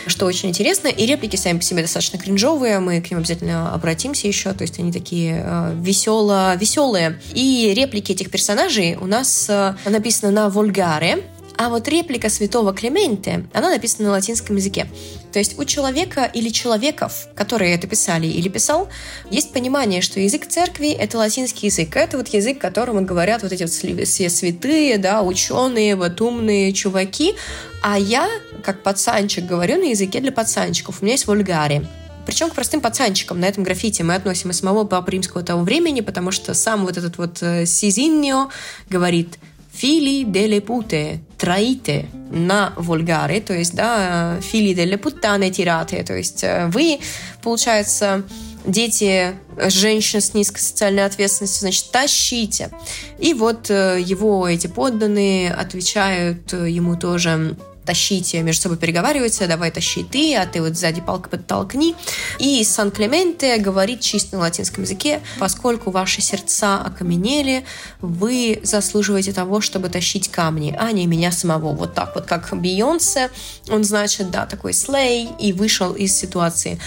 что 0.06 0.26
очень 0.26 0.50
интересно. 0.50 0.88
И 0.88 1.06
реплики 1.06 1.36
сами 1.36 1.58
по 1.58 1.64
себе 1.64 1.82
достаточно 1.82 2.18
кринжовые, 2.18 2.80
мы 2.80 3.00
к 3.00 3.10
ним 3.10 3.20
обязательно 3.20 3.72
обратимся 3.72 4.26
еще, 4.28 4.52
то 4.52 4.62
есть 4.62 4.78
они 4.78 4.92
такие 4.92 5.42
э, 5.44 5.74
весело, 5.76 6.56
веселые. 6.56 7.20
И 7.34 7.72
реплики 7.74 8.12
этих 8.12 8.30
персонажей 8.30 8.96
у 8.96 9.06
нас 9.06 9.46
э, 9.48 9.74
написаны 9.84 10.32
на 10.32 10.48
вульгаре, 10.48 11.24
а 11.58 11.68
вот 11.68 11.88
реплика 11.88 12.28
святого 12.28 12.74
Клементе, 12.74 13.46
она 13.52 13.70
написана 13.70 14.08
на 14.08 14.12
латинском 14.12 14.56
языке. 14.56 14.86
То 15.32 15.38
есть 15.38 15.58
у 15.58 15.64
человека 15.64 16.24
или 16.24 16.48
человеков, 16.48 17.28
которые 17.34 17.74
это 17.74 17.86
писали 17.86 18.26
или 18.26 18.48
писал, 18.48 18.88
есть 19.30 19.52
понимание, 19.52 20.00
что 20.00 20.20
язык 20.20 20.46
церкви— 20.46 20.88
это 20.98 21.18
латинский 21.18 21.68
язык. 21.68 21.96
Это 21.96 22.16
вот 22.16 22.28
язык, 22.28 22.58
которым 22.58 23.04
говорят 23.04 23.42
вот 23.42 23.52
эти 23.52 23.62
вот 23.62 24.06
все 24.06 24.30
святые, 24.30 24.98
да, 24.98 25.22
ученые, 25.22 25.96
вот 25.96 26.20
умные 26.20 26.72
чуваки. 26.72 27.34
А 27.82 27.98
я, 27.98 28.28
как 28.62 28.82
пацанчик, 28.82 29.44
говорю 29.44 29.76
на 29.76 29.90
языке 29.90 30.20
для 30.20 30.32
пацанчиков. 30.32 31.00
У 31.00 31.04
меня 31.04 31.14
есть 31.14 31.26
вульгари. 31.26 31.86
Причем 32.26 32.50
к 32.50 32.54
простым 32.54 32.80
пацанчикам 32.80 33.38
на 33.38 33.44
этом 33.44 33.62
граффити 33.62 34.02
мы 34.02 34.14
относим 34.16 34.50
и 34.50 34.52
самого 34.52 34.84
Папы 34.84 35.12
Римского 35.12 35.44
того 35.44 35.62
времени, 35.62 36.00
потому 36.00 36.32
что 36.32 36.54
сам 36.54 36.84
вот 36.84 36.96
этот 36.96 37.18
вот 37.18 37.40
э, 37.40 37.66
Сизиньо 37.66 38.50
говорит 38.90 39.38
«фили 39.76 40.24
деле 40.24 40.60
путе», 40.60 41.20
троите 41.38 42.06
на 42.30 42.72
вульгаре, 42.76 43.40
то 43.40 43.52
есть, 43.52 43.74
да, 43.74 44.38
фили 44.40 44.74
деле 44.74 44.96
путтане 44.96 45.50
тирате, 45.50 46.02
то 46.02 46.14
есть 46.14 46.44
вы, 46.68 46.98
получается, 47.42 48.24
дети 48.66 49.34
женщин 49.68 50.20
с 50.20 50.34
низкой 50.34 50.60
социальной 50.60 51.04
ответственностью, 51.04 51.60
значит, 51.60 51.90
тащите. 51.90 52.70
И 53.18 53.32
вот 53.34 53.70
э, 53.70 54.00
его 54.00 54.46
эти 54.48 54.66
подданные 54.66 55.52
отвечают 55.52 56.52
э, 56.52 56.68
ему 56.68 56.96
тоже 56.96 57.56
тащите, 57.86 58.42
между 58.42 58.62
собой 58.62 58.78
переговариваются, 58.78 59.46
давай 59.46 59.70
тащи 59.70 60.04
ты, 60.04 60.36
а 60.36 60.46
ты 60.46 60.60
вот 60.60 60.76
сзади 60.76 61.00
палка 61.00 61.30
подтолкни. 61.30 61.94
И 62.38 62.62
Сан-Клементе 62.64 63.56
говорит 63.58 64.00
чисто 64.00 64.36
на 64.36 64.42
латинском 64.42 64.84
языке, 64.84 65.20
поскольку 65.38 65.90
ваши 65.90 66.20
сердца 66.20 66.82
окаменели, 66.82 67.64
вы 68.00 68.60
заслуживаете 68.62 69.32
того, 69.32 69.60
чтобы 69.60 69.88
тащить 69.88 70.28
камни, 70.28 70.76
а 70.78 70.92
не 70.92 71.06
меня 71.06 71.32
самого. 71.32 71.72
Вот 71.72 71.94
так 71.94 72.14
вот, 72.14 72.26
как 72.26 72.52
Бейонсе, 72.52 73.30
он, 73.70 73.84
значит, 73.84 74.30
да, 74.30 74.46
такой 74.46 74.72
слей, 74.72 75.28
и 75.38 75.52
вышел 75.52 75.92
из 75.92 76.14
ситуации. 76.14 76.78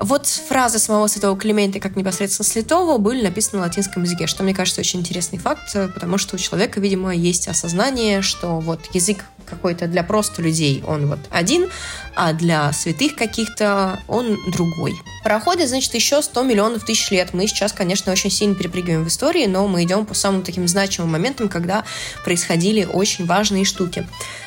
Вот 0.00 0.26
фразы 0.26 0.78
самого 0.78 1.06
святого 1.06 1.38
Климента, 1.38 1.78
как 1.78 1.94
непосредственно 1.94 2.44
святого, 2.44 2.98
были 2.98 3.22
написаны 3.22 3.60
на 3.60 3.66
латинском 3.66 4.02
языке, 4.02 4.26
что, 4.26 4.42
мне 4.42 4.52
кажется, 4.52 4.80
очень 4.80 5.00
интересный 5.00 5.38
факт, 5.38 5.72
потому 5.72 6.18
что 6.18 6.34
у 6.34 6.38
человека, 6.38 6.80
видимо, 6.80 7.14
есть 7.14 7.46
осознание, 7.46 8.20
что 8.20 8.58
вот 8.58 8.80
язык 8.92 9.24
какой-то 9.44 9.86
для 9.86 10.02
просто 10.02 10.42
людей 10.42 10.82
он 10.86 11.06
вот 11.06 11.18
один, 11.30 11.68
а 12.16 12.32
для 12.32 12.72
святых 12.72 13.16
каких-то 13.16 14.00
он 14.08 14.38
другой. 14.52 14.94
Проходит, 15.22 15.68
значит, 15.68 15.94
еще 15.94 16.22
100 16.22 16.42
миллионов 16.42 16.84
тысяч 16.84 17.10
лет. 17.10 17.32
Мы 17.32 17.46
сейчас, 17.46 17.72
конечно, 17.72 18.12
очень 18.12 18.30
сильно 18.30 18.54
перепрыгиваем 18.54 19.04
в 19.04 19.08
истории, 19.08 19.46
но 19.46 19.66
мы 19.66 19.84
идем 19.84 20.06
по 20.06 20.14
самым 20.14 20.42
таким 20.42 20.68
значимым 20.68 21.12
моментам, 21.12 21.48
когда 21.48 21.84
происходили 22.24 22.84
очень 22.84 23.26
важные 23.26 23.64
штуки. 23.64 24.06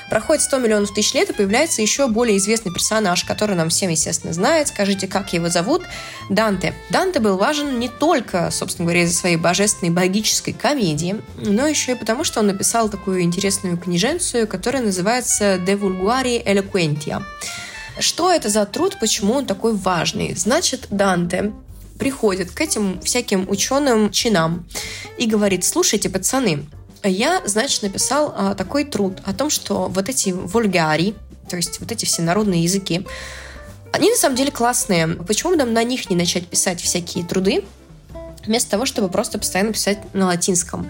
Проходит 0.10 0.44
100 0.44 0.60
миллионов 0.60 0.94
тысяч 0.94 1.14
лет, 1.14 1.30
и 1.30 1.34
появляется 1.34 1.82
еще 1.82 2.08
более 2.08 2.38
известный 2.38 2.72
персонаж, 2.72 3.26
который 3.26 3.56
нам 3.56 3.70
всем, 3.70 3.90
естественно, 3.90 4.32
знает. 4.32 4.70
Скажите, 4.70 5.08
как 5.08 5.34
его 5.34 5.50
зовут? 5.50 5.82
Данте. 6.30 6.74
Данте 6.90 7.20
был 7.20 7.38
важен 7.38 7.80
не 7.80 7.90
только, 7.90 8.50
собственно 8.52 8.86
говоря, 8.86 9.04
из-за 9.04 9.18
своей 9.18 9.36
божественной 9.36 9.92
богической 9.92 10.54
комедии, 10.54 11.18
но 11.38 11.68
еще 11.68 11.94
и 11.94 11.96
потому, 11.96 12.24
что 12.24 12.40
он 12.40 12.48
написал 12.48 12.88
такую 12.88 13.22
интересную 13.22 13.78
книженцию, 13.78 14.48
которая 14.48 14.84
называется 14.88 15.56
«De 15.56 15.80
vulgari 15.80 16.44
eloquentia». 16.44 17.22
Что 18.00 18.32
это 18.32 18.50
за 18.50 18.66
труд, 18.66 18.98
почему 19.00 19.34
он 19.34 19.46
такой 19.46 19.74
важный? 19.74 20.36
Значит, 20.36 20.88
Данте 20.90 21.54
приходит 21.98 22.52
к 22.52 22.62
этим 22.62 23.00
всяким 23.02 23.50
ученым 23.50 24.12
чинам 24.12 24.68
и 25.18 25.26
говорит, 25.28 25.64
слушайте, 25.64 26.10
пацаны, 26.10 26.66
я, 27.04 27.42
значит, 27.46 27.84
написал 27.84 28.34
а, 28.36 28.56
такой 28.56 28.84
труд 28.84 29.20
о 29.26 29.34
том, 29.34 29.50
что 29.50 29.88
вот 29.88 30.10
эти 30.10 30.30
вульгари, 30.30 31.16
то 31.50 31.56
есть 31.56 31.80
вот 31.80 31.92
эти 31.92 32.06
все 32.06 32.22
народные 32.22 32.64
языки, 32.64 33.06
они 33.92 34.10
на 34.10 34.16
самом 34.16 34.36
деле 34.36 34.52
классные. 34.52 35.08
Почему 35.08 35.56
нам 35.56 35.74
на 35.74 35.84
них 35.84 36.10
не 36.10 36.16
начать 36.16 36.48
писать 36.48 36.82
всякие 36.82 37.26
труды, 37.26 37.64
вместо 38.46 38.72
того, 38.72 38.86
чтобы 38.86 39.10
просто 39.10 39.40
постоянно 39.40 39.74
писать 39.74 40.00
на 40.14 40.28
латинском? 40.28 40.90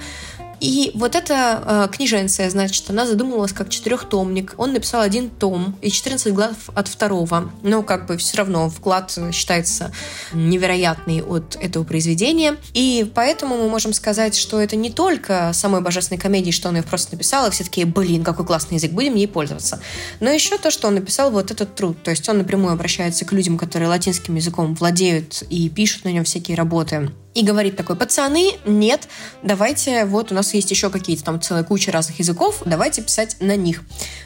И 0.60 0.92
вот 0.96 1.16
эта 1.16 1.88
э, 1.90 1.96
книженция, 1.96 2.50
значит, 2.50 2.90
она 2.90 3.06
задумывалась 3.06 3.54
как 3.54 3.70
четырехтомник. 3.70 4.56
Он 4.58 4.74
написал 4.74 5.02
один 5.02 5.30
том 5.30 5.76
и 5.82 5.90
14 5.90 6.34
глав 6.34 6.56
от 6.74 6.88
второго. 6.88 7.52
Но 7.64 7.84
как 7.84 8.08
бы 8.08 8.18
все 8.18 8.38
равно 8.38 8.70
вклад 8.70 9.16
считается 9.32 9.92
невероятный 10.34 11.22
от 11.22 11.58
этого 11.62 11.84
произведения. 11.84 12.58
И 12.74 13.12
поэтому 13.14 13.58
мы 13.58 13.70
можем 13.70 13.94
сказать, 13.94 14.36
что 14.36 14.60
это 14.60 14.76
не 14.76 14.90
только 14.90 15.52
самой 15.54 15.82
божественной 15.82 16.20
комедии, 16.20 16.52
что 16.52 16.70
он 16.70 16.78
ее 16.78 16.84
просто 16.84 17.14
написал, 17.14 17.48
и 17.48 17.52
все 17.52 17.64
таки 17.64 17.86
блин, 17.86 18.24
какой 18.24 18.46
классный 18.46 18.76
язык, 18.76 18.92
будем 18.92 19.16
ей 19.16 19.28
пользоваться. 19.28 19.80
Но 20.20 20.30
еще 20.30 20.58
то, 20.58 20.72
что 20.72 20.88
он 20.88 20.96
написал 20.96 21.32
вот 21.32 21.52
этот 21.52 21.76
труд. 21.76 22.02
То 22.04 22.12
есть 22.12 22.28
он 22.30 22.40
напрямую 22.40 22.74
обращается 22.74 23.26
к 23.26 23.32
людям, 23.32 23.58
которые 23.58 23.90
латинским 23.90 24.36
языком 24.36 24.76
владеют 24.76 25.44
и 25.50 25.70
пишут 25.70 26.06
на 26.06 26.10
нем 26.10 26.24
всякие 26.24 26.58
работы 26.58 27.12
и 27.38 27.44
говорит 27.44 27.76
такой, 27.76 27.96
пацаны, 27.96 28.54
нет, 28.66 29.08
давайте, 29.44 30.06
вот 30.06 30.32
у 30.32 30.36
нас 30.36 30.56
есть 30.56 30.72
еще 30.72 30.90
какие-то 30.90 31.24
там 31.24 31.40
целая 31.40 31.64
куча 31.64 31.92
разных 31.92 32.18
языков, 32.18 32.64
давайте 32.66 33.04
писать 33.04 33.38
на 33.40 33.56
них. 33.56 33.84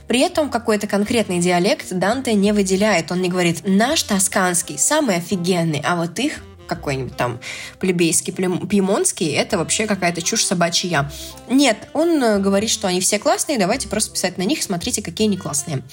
При 0.08 0.22
этом 0.22 0.50
какой-то 0.50 0.88
конкретный 0.88 1.40
диалект 1.40 1.88
Данте 1.92 2.34
не 2.34 2.54
выделяет, 2.54 3.12
он 3.12 3.22
не 3.22 3.28
говорит, 3.28 3.64
наш 3.66 4.04
тосканский 4.04 4.78
самый 4.78 5.18
офигенный, 5.18 5.82
а 5.86 5.98
вот 5.98 6.18
их 6.20 6.40
какой-нибудь 6.68 7.18
там 7.18 7.42
плебейский, 7.80 8.32
пьемонский, 8.32 9.28
это 9.34 9.58
вообще 9.58 9.88
какая-то 9.88 10.22
чушь 10.22 10.46
собачья. 10.46 11.12
Нет, 11.50 11.90
он 11.92 12.24
э, 12.24 12.40
говорит, 12.40 12.70
что 12.70 12.88
они 12.88 13.02
все 13.02 13.20
классные, 13.20 13.60
давайте 13.60 13.90
просто 13.90 14.14
писать 14.14 14.38
на 14.38 14.44
них, 14.44 14.64
смотрите, 14.64 15.02
какие 15.02 15.28
они 15.28 15.36
классные. 15.36 15.84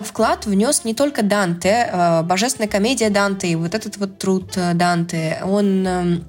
Вклад 0.00 0.46
внес 0.46 0.84
не 0.84 0.94
только 0.94 1.22
Данте, 1.22 1.86
э, 1.92 2.22
божественная 2.22 2.68
комедия 2.68 3.10
Данте, 3.10 3.58
вот 3.58 3.74
этот 3.74 3.98
вот 3.98 4.16
труд 4.16 4.52
э, 4.56 4.72
Данте, 4.72 5.42
он 5.44 5.86
эм, 5.86 6.24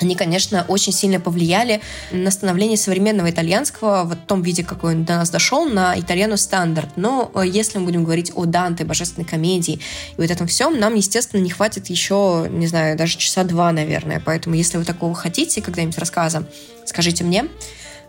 они, 0.00 0.14
конечно, 0.14 0.64
очень 0.68 0.92
сильно 0.92 1.20
повлияли 1.20 1.80
на 2.10 2.30
становление 2.30 2.76
современного 2.76 3.30
итальянского 3.30 4.04
в 4.04 4.14
том 4.14 4.42
виде, 4.42 4.64
какой 4.64 4.94
он 4.94 5.04
до 5.04 5.14
нас 5.16 5.30
дошел, 5.30 5.64
на 5.66 5.98
итальяну 5.98 6.36
стандарт. 6.36 6.90
Но 6.96 7.30
э, 7.34 7.42
если 7.46 7.78
мы 7.78 7.86
будем 7.86 8.04
говорить 8.04 8.32
о 8.34 8.44
Данте, 8.44 8.84
божественной 8.84 9.26
комедии 9.26 9.80
и 10.16 10.20
вот 10.20 10.30
этом 10.30 10.46
всем, 10.46 10.78
нам, 10.78 10.94
естественно, 10.94 11.40
не 11.40 11.50
хватит 11.50 11.86
еще, 11.88 12.46
не 12.50 12.66
знаю, 12.66 12.96
даже 12.96 13.18
часа 13.18 13.44
два, 13.44 13.72
наверное. 13.72 14.22
Поэтому, 14.24 14.54
если 14.54 14.78
вы 14.78 14.84
такого 14.84 15.14
хотите 15.14 15.62
когда-нибудь 15.62 15.98
рассказа, 15.98 16.46
скажите 16.84 17.24
мне, 17.24 17.46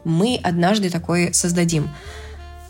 мы 0.04 0.40
однажды 0.42 0.90
такой 0.90 1.34
создадим. 1.34 1.90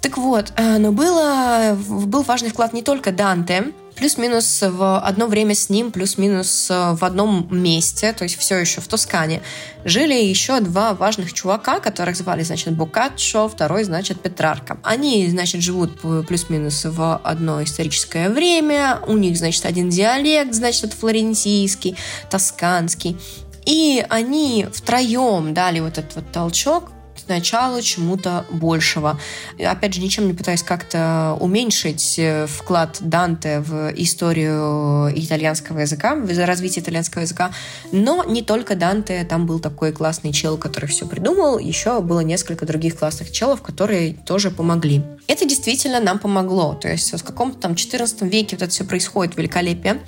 Так 0.05 0.19
вот, 0.19 0.53
э, 0.55 0.77
но 0.77 0.91
было, 0.91 1.75
был 1.75 2.21
важный 2.21 2.49
вклад 2.49 2.73
не 2.73 2.83
только 2.83 3.11
Данте, 3.11 3.71
плюс-минус 3.95 4.61
в 4.61 4.99
одно 4.99 5.25
время 5.25 5.55
с 5.55 5.67
ним, 5.71 5.91
плюс-минус 5.91 6.67
э, 6.69 6.93
в 6.93 7.03
одном 7.03 7.47
месте, 7.49 8.13
то 8.13 8.23
есть 8.23 8.37
все 8.37 8.59
еще 8.59 8.81
в 8.81 8.87
Тоскане, 8.87 9.41
жили 9.83 10.13
еще 10.13 10.59
два 10.59 10.93
важных 10.93 11.33
чувака, 11.33 11.79
которых 11.79 12.15
звали, 12.17 12.43
значит, 12.43 12.75
Боккаччо, 12.75 13.49
второй, 13.49 13.83
значит, 13.83 14.21
Петрарка. 14.21 14.77
Они, 14.83 15.27
значит, 15.27 15.63
живут 15.63 15.99
плюс-минус 16.27 16.85
в 16.85 17.19
одно 17.23 17.63
историческое 17.63 18.29
время, 18.29 18.99
у 19.07 19.17
них, 19.17 19.35
значит, 19.35 19.65
один 19.65 19.89
диалект, 19.89 20.53
значит, 20.53 20.93
флорентийский, 20.93 21.97
тосканский, 22.29 23.17
и 23.65 24.05
они 24.07 24.67
втроем 24.71 25.55
дали 25.55 25.79
вот 25.79 25.97
этот 25.97 26.17
вот 26.17 26.31
толчок 26.31 26.91
началу 27.27 27.81
чему-то 27.81 28.45
большего. 28.49 29.19
Опять 29.59 29.93
же, 29.93 30.01
ничем 30.01 30.27
не 30.27 30.33
пытаюсь 30.33 30.63
как-то 30.63 31.37
уменьшить 31.39 32.15
э, 32.17 32.47
вклад 32.47 32.97
Данте 33.01 33.59
в 33.59 33.91
историю 33.95 35.11
итальянского 35.15 35.79
языка, 35.79 36.15
в 36.15 36.45
развитие 36.45 36.83
итальянского 36.83 37.21
языка, 37.21 37.51
но 37.91 38.23
не 38.23 38.41
только 38.41 38.75
Данте, 38.75 39.25
там 39.27 39.45
был 39.45 39.59
такой 39.59 39.91
классный 39.91 40.31
чел, 40.31 40.57
который 40.57 40.87
все 40.87 41.05
придумал, 41.05 41.57
еще 41.57 42.01
было 42.01 42.19
несколько 42.21 42.65
других 42.65 42.97
классных 42.97 43.31
челов, 43.31 43.61
которые 43.61 44.13
тоже 44.13 44.51
помогли. 44.51 45.03
Это 45.27 45.45
действительно 45.45 45.99
нам 45.99 46.19
помогло, 46.19 46.73
то 46.73 46.87
есть 46.87 47.13
в 47.13 47.23
каком-то 47.23 47.59
там 47.59 47.75
14 47.75 48.21
веке 48.23 48.55
вот 48.55 48.63
это 48.63 48.71
все 48.71 48.83
происходит, 48.83 49.37
великолепие, 49.37 50.01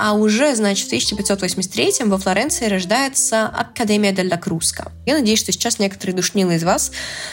а 0.00 0.14
уже, 0.14 0.56
значит, 0.56 0.84
в 0.84 0.88
1583 0.88 2.04
во 2.06 2.16
Флоренции 2.16 2.66
рождается 2.66 3.46
Академия 3.46 4.12
Делла 4.12 4.36
Круска. 4.36 4.92
Я 5.04 5.14
надеюсь, 5.14 5.38
что 5.38 5.52
сейчас 5.52 5.78
некоторые 5.78 6.16
душнилы 6.16 6.54
из 6.54 6.64
вас, 6.64 6.90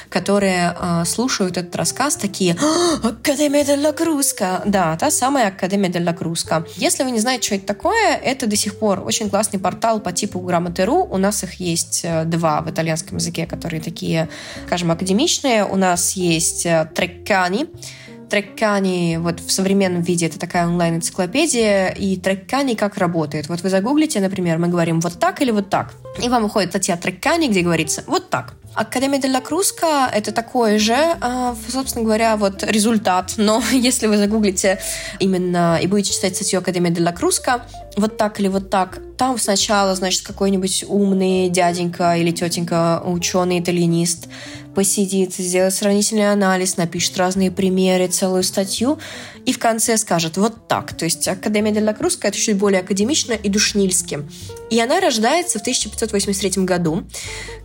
которые 0.10 0.76
э, 0.78 1.06
слушают 1.06 1.56
этот 1.56 1.74
рассказ, 1.78 2.18
такие 2.18 2.58
«А, 2.62 3.08
«Академия 3.08 3.64
Делла 3.64 3.94
Круска!» 3.94 4.62
Да, 4.66 4.98
та 4.98 5.10
самая 5.12 5.48
Академия 5.48 5.88
Делла 5.88 6.12
Круска. 6.12 6.66
Если 6.76 7.04
вы 7.04 7.12
не 7.12 7.20
знаете, 7.20 7.46
что 7.46 7.56
это 7.56 7.66
такое, 7.66 8.16
это 8.16 8.48
до 8.48 8.58
сих 8.58 8.78
пор 8.78 9.00
очень 9.00 9.30
классный 9.30 9.60
портал 9.60 10.02
по 10.02 10.12
типу 10.12 10.40
Грамотеру. 10.42 11.08
У 11.10 11.18
нас 11.18 11.44
их 11.44 11.62
есть 11.62 12.02
э, 12.04 12.26
два 12.26 12.60
в 12.62 12.70
итальянском 12.70 13.18
языке, 13.18 13.46
которые 13.46 13.82
такие, 13.82 14.28
скажем, 14.66 14.92
академичные. 14.92 15.66
У 15.66 15.78
нас 15.78 16.14
есть 16.18 16.66
э, 16.66 16.90
Треккани, 16.94 17.68
Треккани 18.30 19.18
вот 19.18 19.40
в 19.40 19.52
современном 19.52 20.02
виде 20.02 20.28
это 20.28 20.38
такая 20.40 20.68
онлайн-энциклопедия, 20.68 21.90
и 21.90 22.18
Треккани 22.18 22.76
как 22.76 22.98
работает. 22.98 23.50
Вот 23.50 23.62
вы 23.62 23.70
загуглите, 23.70 24.20
например, 24.20 24.58
мы 24.58 24.68
говорим 24.68 25.00
вот 25.00 25.20
так 25.20 25.42
или 25.42 25.52
вот 25.52 25.70
так, 25.70 25.94
и 26.22 26.30
вам 26.30 26.44
выходит 26.44 26.72
статья 26.72 26.98
Треккани, 26.98 27.48
где 27.48 27.62
говорится 27.62 28.04
вот 28.08 28.30
так. 28.30 28.56
Академия 28.78 29.20
Делла 29.20 29.40
Круска— 29.40 30.08
это 30.14 30.32
такой 30.32 30.78
же, 30.78 30.96
а, 31.20 31.56
собственно 31.68 32.06
говоря, 32.06 32.38
вот 32.38 32.64
результат. 32.64 33.34
Но 33.38 33.62
если 33.72 34.06
вы 34.06 34.18
загуглите 34.18 34.80
именно 35.20 35.80
и 35.82 35.88
будете 35.88 36.14
читать 36.14 36.36
статью 36.36 36.60
Академия 36.60 36.92
Делла 36.92 37.12
Круска, 37.12 37.66
вот 37.96 38.18
так 38.18 38.40
или 38.40 38.48
вот 38.48 38.70
так, 38.70 39.00
там 39.18 39.40
сначала, 39.40 39.96
значит, 39.96 40.22
какой-нибудь 40.22 40.86
умный 40.88 41.50
дяденька 41.50 42.16
или 42.18 42.30
тетенька, 42.30 43.02
ученый, 43.04 43.60
итальянист, 43.60 44.28
посидит, 44.76 45.34
сделает 45.34 45.74
сравнительный 45.74 46.32
анализ, 46.32 46.78
напишет 46.78 47.18
разные 47.18 47.50
примеры, 47.50 48.08
целую 48.08 48.44
статью, 48.44 49.00
и 49.48 49.54
в 49.54 49.60
конце 49.60 49.96
скажет 49.96 50.36
вот 50.36 50.68
так. 50.68 50.94
То 50.94 51.06
есть 51.06 51.26
Академия 51.26 51.72
Делла 51.72 51.94
Круска 51.94 52.28
это 52.28 52.38
чуть 52.38 52.58
более 52.58 52.82
академично 52.82 53.32
и 53.32 53.48
душнильски. 53.48 54.20
И 54.70 54.78
она 54.78 55.00
рождается 55.00 55.58
в 55.58 55.62
1583 55.62 56.66
году 56.66 57.06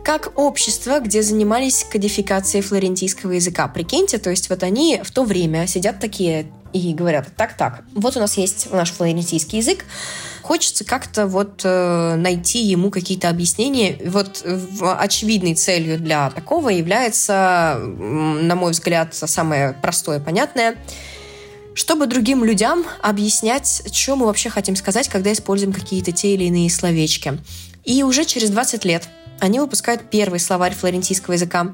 как 0.01 0.39
общество, 0.39 1.01
где 1.01 1.21
занимались 1.21 1.85
кодификацией 1.91 2.63
флорентийского 2.63 3.33
языка. 3.33 3.67
Прикиньте, 3.67 4.17
то 4.17 4.29
есть 4.29 4.49
вот 4.49 4.63
они 4.63 5.01
в 5.03 5.11
то 5.11 5.25
время 5.25 5.67
сидят 5.67 5.99
такие 5.99 6.45
и 6.71 6.93
говорят, 6.93 7.27
так-так, 7.35 7.83
вот 7.93 8.15
у 8.15 8.19
нас 8.21 8.37
есть 8.37 8.71
наш 8.71 8.91
флорентийский 8.91 9.59
язык, 9.59 9.85
хочется 10.41 10.85
как-то 10.85 11.27
вот 11.27 11.61
э, 11.65 12.15
найти 12.15 12.59
ему 12.63 12.91
какие-то 12.91 13.29
объяснения. 13.29 13.99
Вот 14.05 14.43
очевидной 14.81 15.55
целью 15.55 15.99
для 15.99 16.31
такого 16.31 16.69
является, 16.69 17.77
на 17.77 18.55
мой 18.55 18.71
взгляд, 18.71 19.13
самое 19.13 19.73
простое, 19.73 20.19
понятное, 20.19 20.77
чтобы 21.75 22.07
другим 22.07 22.43
людям 22.43 22.85
объяснять, 23.01 23.83
что 23.91 24.15
мы 24.15 24.25
вообще 24.25 24.49
хотим 24.49 24.75
сказать, 24.75 25.09
когда 25.09 25.31
используем 25.31 25.73
какие-то 25.73 26.11
те 26.11 26.33
или 26.33 26.45
иные 26.45 26.69
словечки. 26.69 27.39
И 27.83 28.03
уже 28.03 28.25
через 28.25 28.49
20 28.49 28.85
лет 28.85 29.07
они 29.39 29.59
выпускают 29.59 30.09
первый 30.09 30.39
словарь 30.39 30.73
флорентийского 30.73 31.33
языка. 31.33 31.73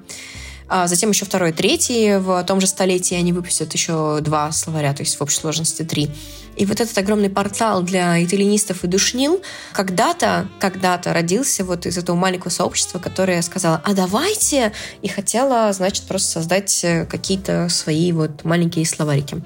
А 0.72 0.88
затем 0.88 1.10
еще 1.10 1.26
второй, 1.26 1.52
третий. 1.52 2.18
В 2.18 2.44
том 2.44 2.62
же 2.62 2.68
столетии 2.68 3.16
они 3.16 3.34
выпустят 3.34 3.74
еще 3.74 4.20
два 4.22 4.52
словаря, 4.52 4.94
то 4.94 5.02
есть 5.02 5.18
в 5.18 5.22
общей 5.22 5.38
сложности 5.38 5.84
три. 5.84 6.12
И 6.56 6.66
вот 6.66 6.80
этот 6.80 6.96
огромный 6.98 7.30
портал 7.30 7.82
для 7.82 8.24
итальянистов 8.24 8.84
и 8.84 8.88
душнил 8.88 9.42
когда-то, 9.72 10.48
когда-то 10.60 11.14
родился 11.14 11.64
вот 11.64 11.86
из 11.86 11.98
этого 11.98 12.16
маленького 12.16 12.52
сообщества, 12.52 13.00
которое 13.00 13.42
сказала, 13.42 13.82
а 13.84 13.94
давайте, 13.94 14.74
и 15.02 15.08
хотела, 15.08 15.72
значит, 15.72 16.04
просто 16.04 16.32
создать 16.32 16.84
э, 16.84 17.06
какие-то 17.06 17.70
свои 17.70 18.12
вот 18.12 18.44
маленькие 18.44 18.86
словарики. 18.86 19.42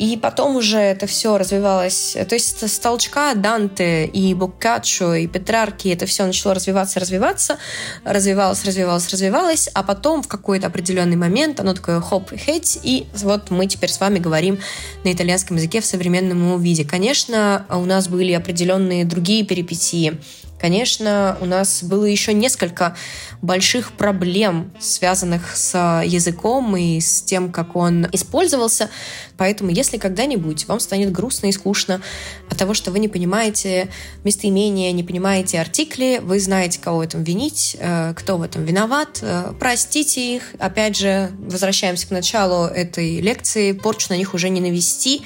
И 0.00 0.16
потом 0.16 0.56
уже 0.56 0.78
это 0.78 1.06
все 1.06 1.36
развивалось. 1.36 2.16
То 2.26 2.34
есть 2.34 2.66
с 2.66 2.78
толчка 2.78 3.34
Данте 3.34 4.06
и 4.06 4.32
Боккаччо 4.32 5.12
и 5.12 5.26
Петрарки 5.26 5.88
это 5.88 6.06
все 6.06 6.24
начало 6.24 6.54
развиваться, 6.54 7.00
развиваться, 7.00 7.58
развивалось, 8.02 8.64
развивалось, 8.64 9.10
развивалось, 9.10 9.68
а 9.74 9.82
потом 9.82 10.22
в 10.22 10.28
какой-то 10.28 10.68
определенный 10.68 11.16
момент 11.16 11.60
оно 11.60 11.74
такое 11.74 12.00
хоп, 12.00 12.32
хеть, 12.34 12.80
и 12.82 13.08
вот 13.22 13.50
мы 13.50 13.66
теперь 13.66 13.90
с 13.90 14.00
вами 14.00 14.18
говорим 14.18 14.58
на 15.04 15.12
итальянском 15.12 15.58
языке 15.58 15.82
в 15.82 15.84
современном 15.84 16.58
виде. 16.62 16.86
Конечно, 16.86 17.66
у 17.68 17.84
нас 17.84 18.08
были 18.08 18.32
определенные 18.32 19.04
другие 19.04 19.44
перипетии, 19.44 20.18
Конечно, 20.60 21.38
у 21.40 21.46
нас 21.46 21.82
было 21.82 22.04
еще 22.04 22.34
несколько 22.34 22.94
больших 23.40 23.92
проблем, 23.92 24.72
связанных 24.78 25.56
с 25.56 26.02
языком 26.04 26.76
и 26.76 27.00
с 27.00 27.22
тем, 27.22 27.50
как 27.50 27.76
он 27.76 28.06
использовался. 28.12 28.90
Поэтому, 29.38 29.70
если 29.70 29.96
когда-нибудь 29.96 30.68
вам 30.68 30.78
станет 30.78 31.12
грустно 31.12 31.46
и 31.46 31.52
скучно 31.52 32.02
от 32.50 32.58
того, 32.58 32.74
что 32.74 32.90
вы 32.90 32.98
не 32.98 33.08
понимаете 33.08 33.88
местоимения, 34.22 34.92
не 34.92 35.02
понимаете 35.02 35.58
артикли, 35.60 36.20
вы 36.22 36.38
знаете, 36.38 36.78
кого 36.78 36.98
в 36.98 37.00
этом 37.00 37.22
винить, 37.22 37.76
э, 37.80 38.12
кто 38.14 38.36
в 38.36 38.42
этом 38.42 38.62
виноват, 38.64 39.20
э, 39.22 39.54
простите 39.58 40.36
их. 40.36 40.54
Опять 40.58 40.98
же, 40.98 41.30
возвращаемся 41.38 42.06
к 42.06 42.10
началу 42.10 42.66
этой 42.66 43.20
лекции, 43.20 43.72
порчу 43.72 44.08
на 44.10 44.18
них 44.18 44.34
уже 44.34 44.50
не 44.50 44.60
навести, 44.60 45.22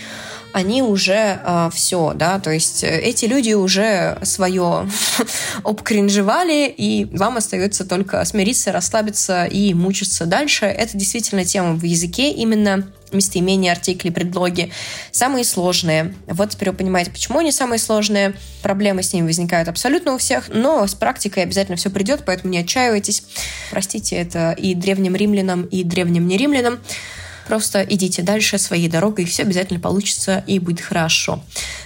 они 0.55 0.83
уже 0.83 1.12
э, 1.12 1.38
а, 1.43 1.71
все, 1.71 2.12
да, 2.14 2.38
то 2.38 2.51
есть 2.51 2.85
э, 2.85 3.01
эти 3.01 3.25
люди 3.25 3.55
уже 3.55 4.19
свое 4.23 4.88
обкринжевали, 5.64 6.69
и 6.69 7.07
вам 7.07 7.38
остается 7.38 7.85
только 7.85 8.25
смириться, 8.25 8.71
расслабиться 8.71 9.47
и 9.47 9.75
мучиться 9.75 10.27
дальше. 10.27 10.67
Это 10.67 10.97
действительно 10.97 11.45
тема 11.45 11.73
в 11.73 11.83
языке, 11.83 12.31
именно 12.31 12.87
местоимения, 13.11 13.73
артикли, 13.73 14.11
предлоги. 14.11 14.71
Самые 15.11 15.45
сложные. 15.45 16.14
Вот 16.29 16.51
теперь 16.51 16.71
вы 16.71 16.77
понимаете, 16.77 17.11
почему 17.11 17.40
они 17.40 17.51
самые 17.51 17.81
сложные. 17.81 18.35
Проблемы 18.62 19.03
с 19.03 19.12
ними 19.12 19.27
возникают 19.27 19.69
абсолютно 19.69 20.14
у 20.14 20.19
всех, 20.19 20.51
но 20.51 20.87
с 20.87 20.95
практикой 20.95 21.43
обязательно 21.43 21.77
все 21.77 21.90
придет, 21.90 22.23
поэтому 22.25 22.53
не 22.53 22.59
отчаивайтесь. 22.59 23.25
Простите 23.73 24.14
это 24.14 24.53
и 24.53 24.77
древним 24.77 25.17
римлянам, 25.17 25.64
и 25.64 25.83
древним 25.83 26.29
не 26.29 26.37
римлянам. 26.37 26.79
Просто 27.46 27.83
идите 27.83 28.22
дальше 28.22 28.59
своей 28.59 28.88
дорогой, 28.88 29.24
и 29.24 29.26
все 29.26 29.42
обязательно 29.42 29.80
получится 29.80 30.42
и 30.46 30.59
будет 30.59 30.80
хорошо. 30.80 31.42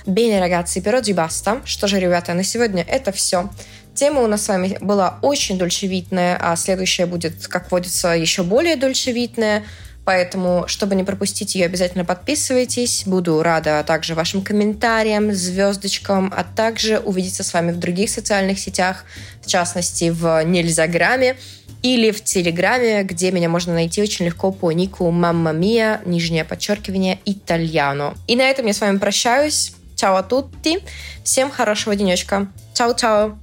Bene, 0.07 0.40
ragazzi, 0.40 0.83
per 0.83 1.01
oggi. 1.01 1.61
Что 1.64 1.88
же, 1.88 1.99
ребята, 1.99 2.35
на 2.35 2.44
сегодня 2.44 2.83
это 2.83 3.12
все. 3.12 3.51
Тема 3.94 4.21
у 4.21 4.27
нас 4.29 4.44
с 4.44 4.49
вами 4.49 4.79
была 4.81 5.18
очень 5.23 5.59
дольчевитная, 5.59 6.38
а 6.40 6.55
следующая 6.57 7.07
будет, 7.07 7.49
как 7.49 7.71
водится, 7.73 8.09
еще 8.09 8.44
более 8.44 8.77
дольчевитная. 8.77 9.64
Поэтому, 10.05 10.64
чтобы 10.68 10.94
не 10.94 11.05
пропустить 11.05 11.55
ее, 11.55 11.66
обязательно 11.66 12.05
подписывайтесь. 12.05 13.03
Буду 13.05 13.42
рада 13.42 13.85
также 13.87 14.14
вашим 14.14 14.40
комментариям, 14.40 15.35
звездочкам, 15.35 16.33
а 16.35 16.44
также 16.44 16.99
увидеться 16.99 17.44
с 17.44 17.53
вами 17.53 17.73
в 17.73 17.79
других 17.79 18.09
социальных 18.09 18.59
сетях, 18.59 19.05
в 19.42 19.47
частности, 19.49 20.09
в 20.09 20.42
Нельзяграме 20.44 21.37
или 21.83 22.11
в 22.11 22.23
Телеграме, 22.25 23.03
где 23.03 23.31
меня 23.31 23.49
можно 23.49 23.73
найти 23.73 24.03
очень 24.03 24.27
легко 24.27 24.51
по 24.51 24.73
нику 24.73 25.11
Мамма 25.11 25.53
Мия, 25.53 26.01
нижнее 26.05 26.45
подчеркивание, 26.45 27.21
Итальяно. 27.25 28.14
И 28.27 28.37
на 28.37 28.43
этом 28.43 28.67
я 28.67 28.73
с 28.73 28.81
вами 28.81 28.99
прощаюсь. 28.99 29.73
Чао 29.97 30.23
тутти. 30.23 30.79
Всем 31.25 31.51
хорошего 31.51 31.97
денечка. 31.97 32.47
Чао-чао. 32.75 33.37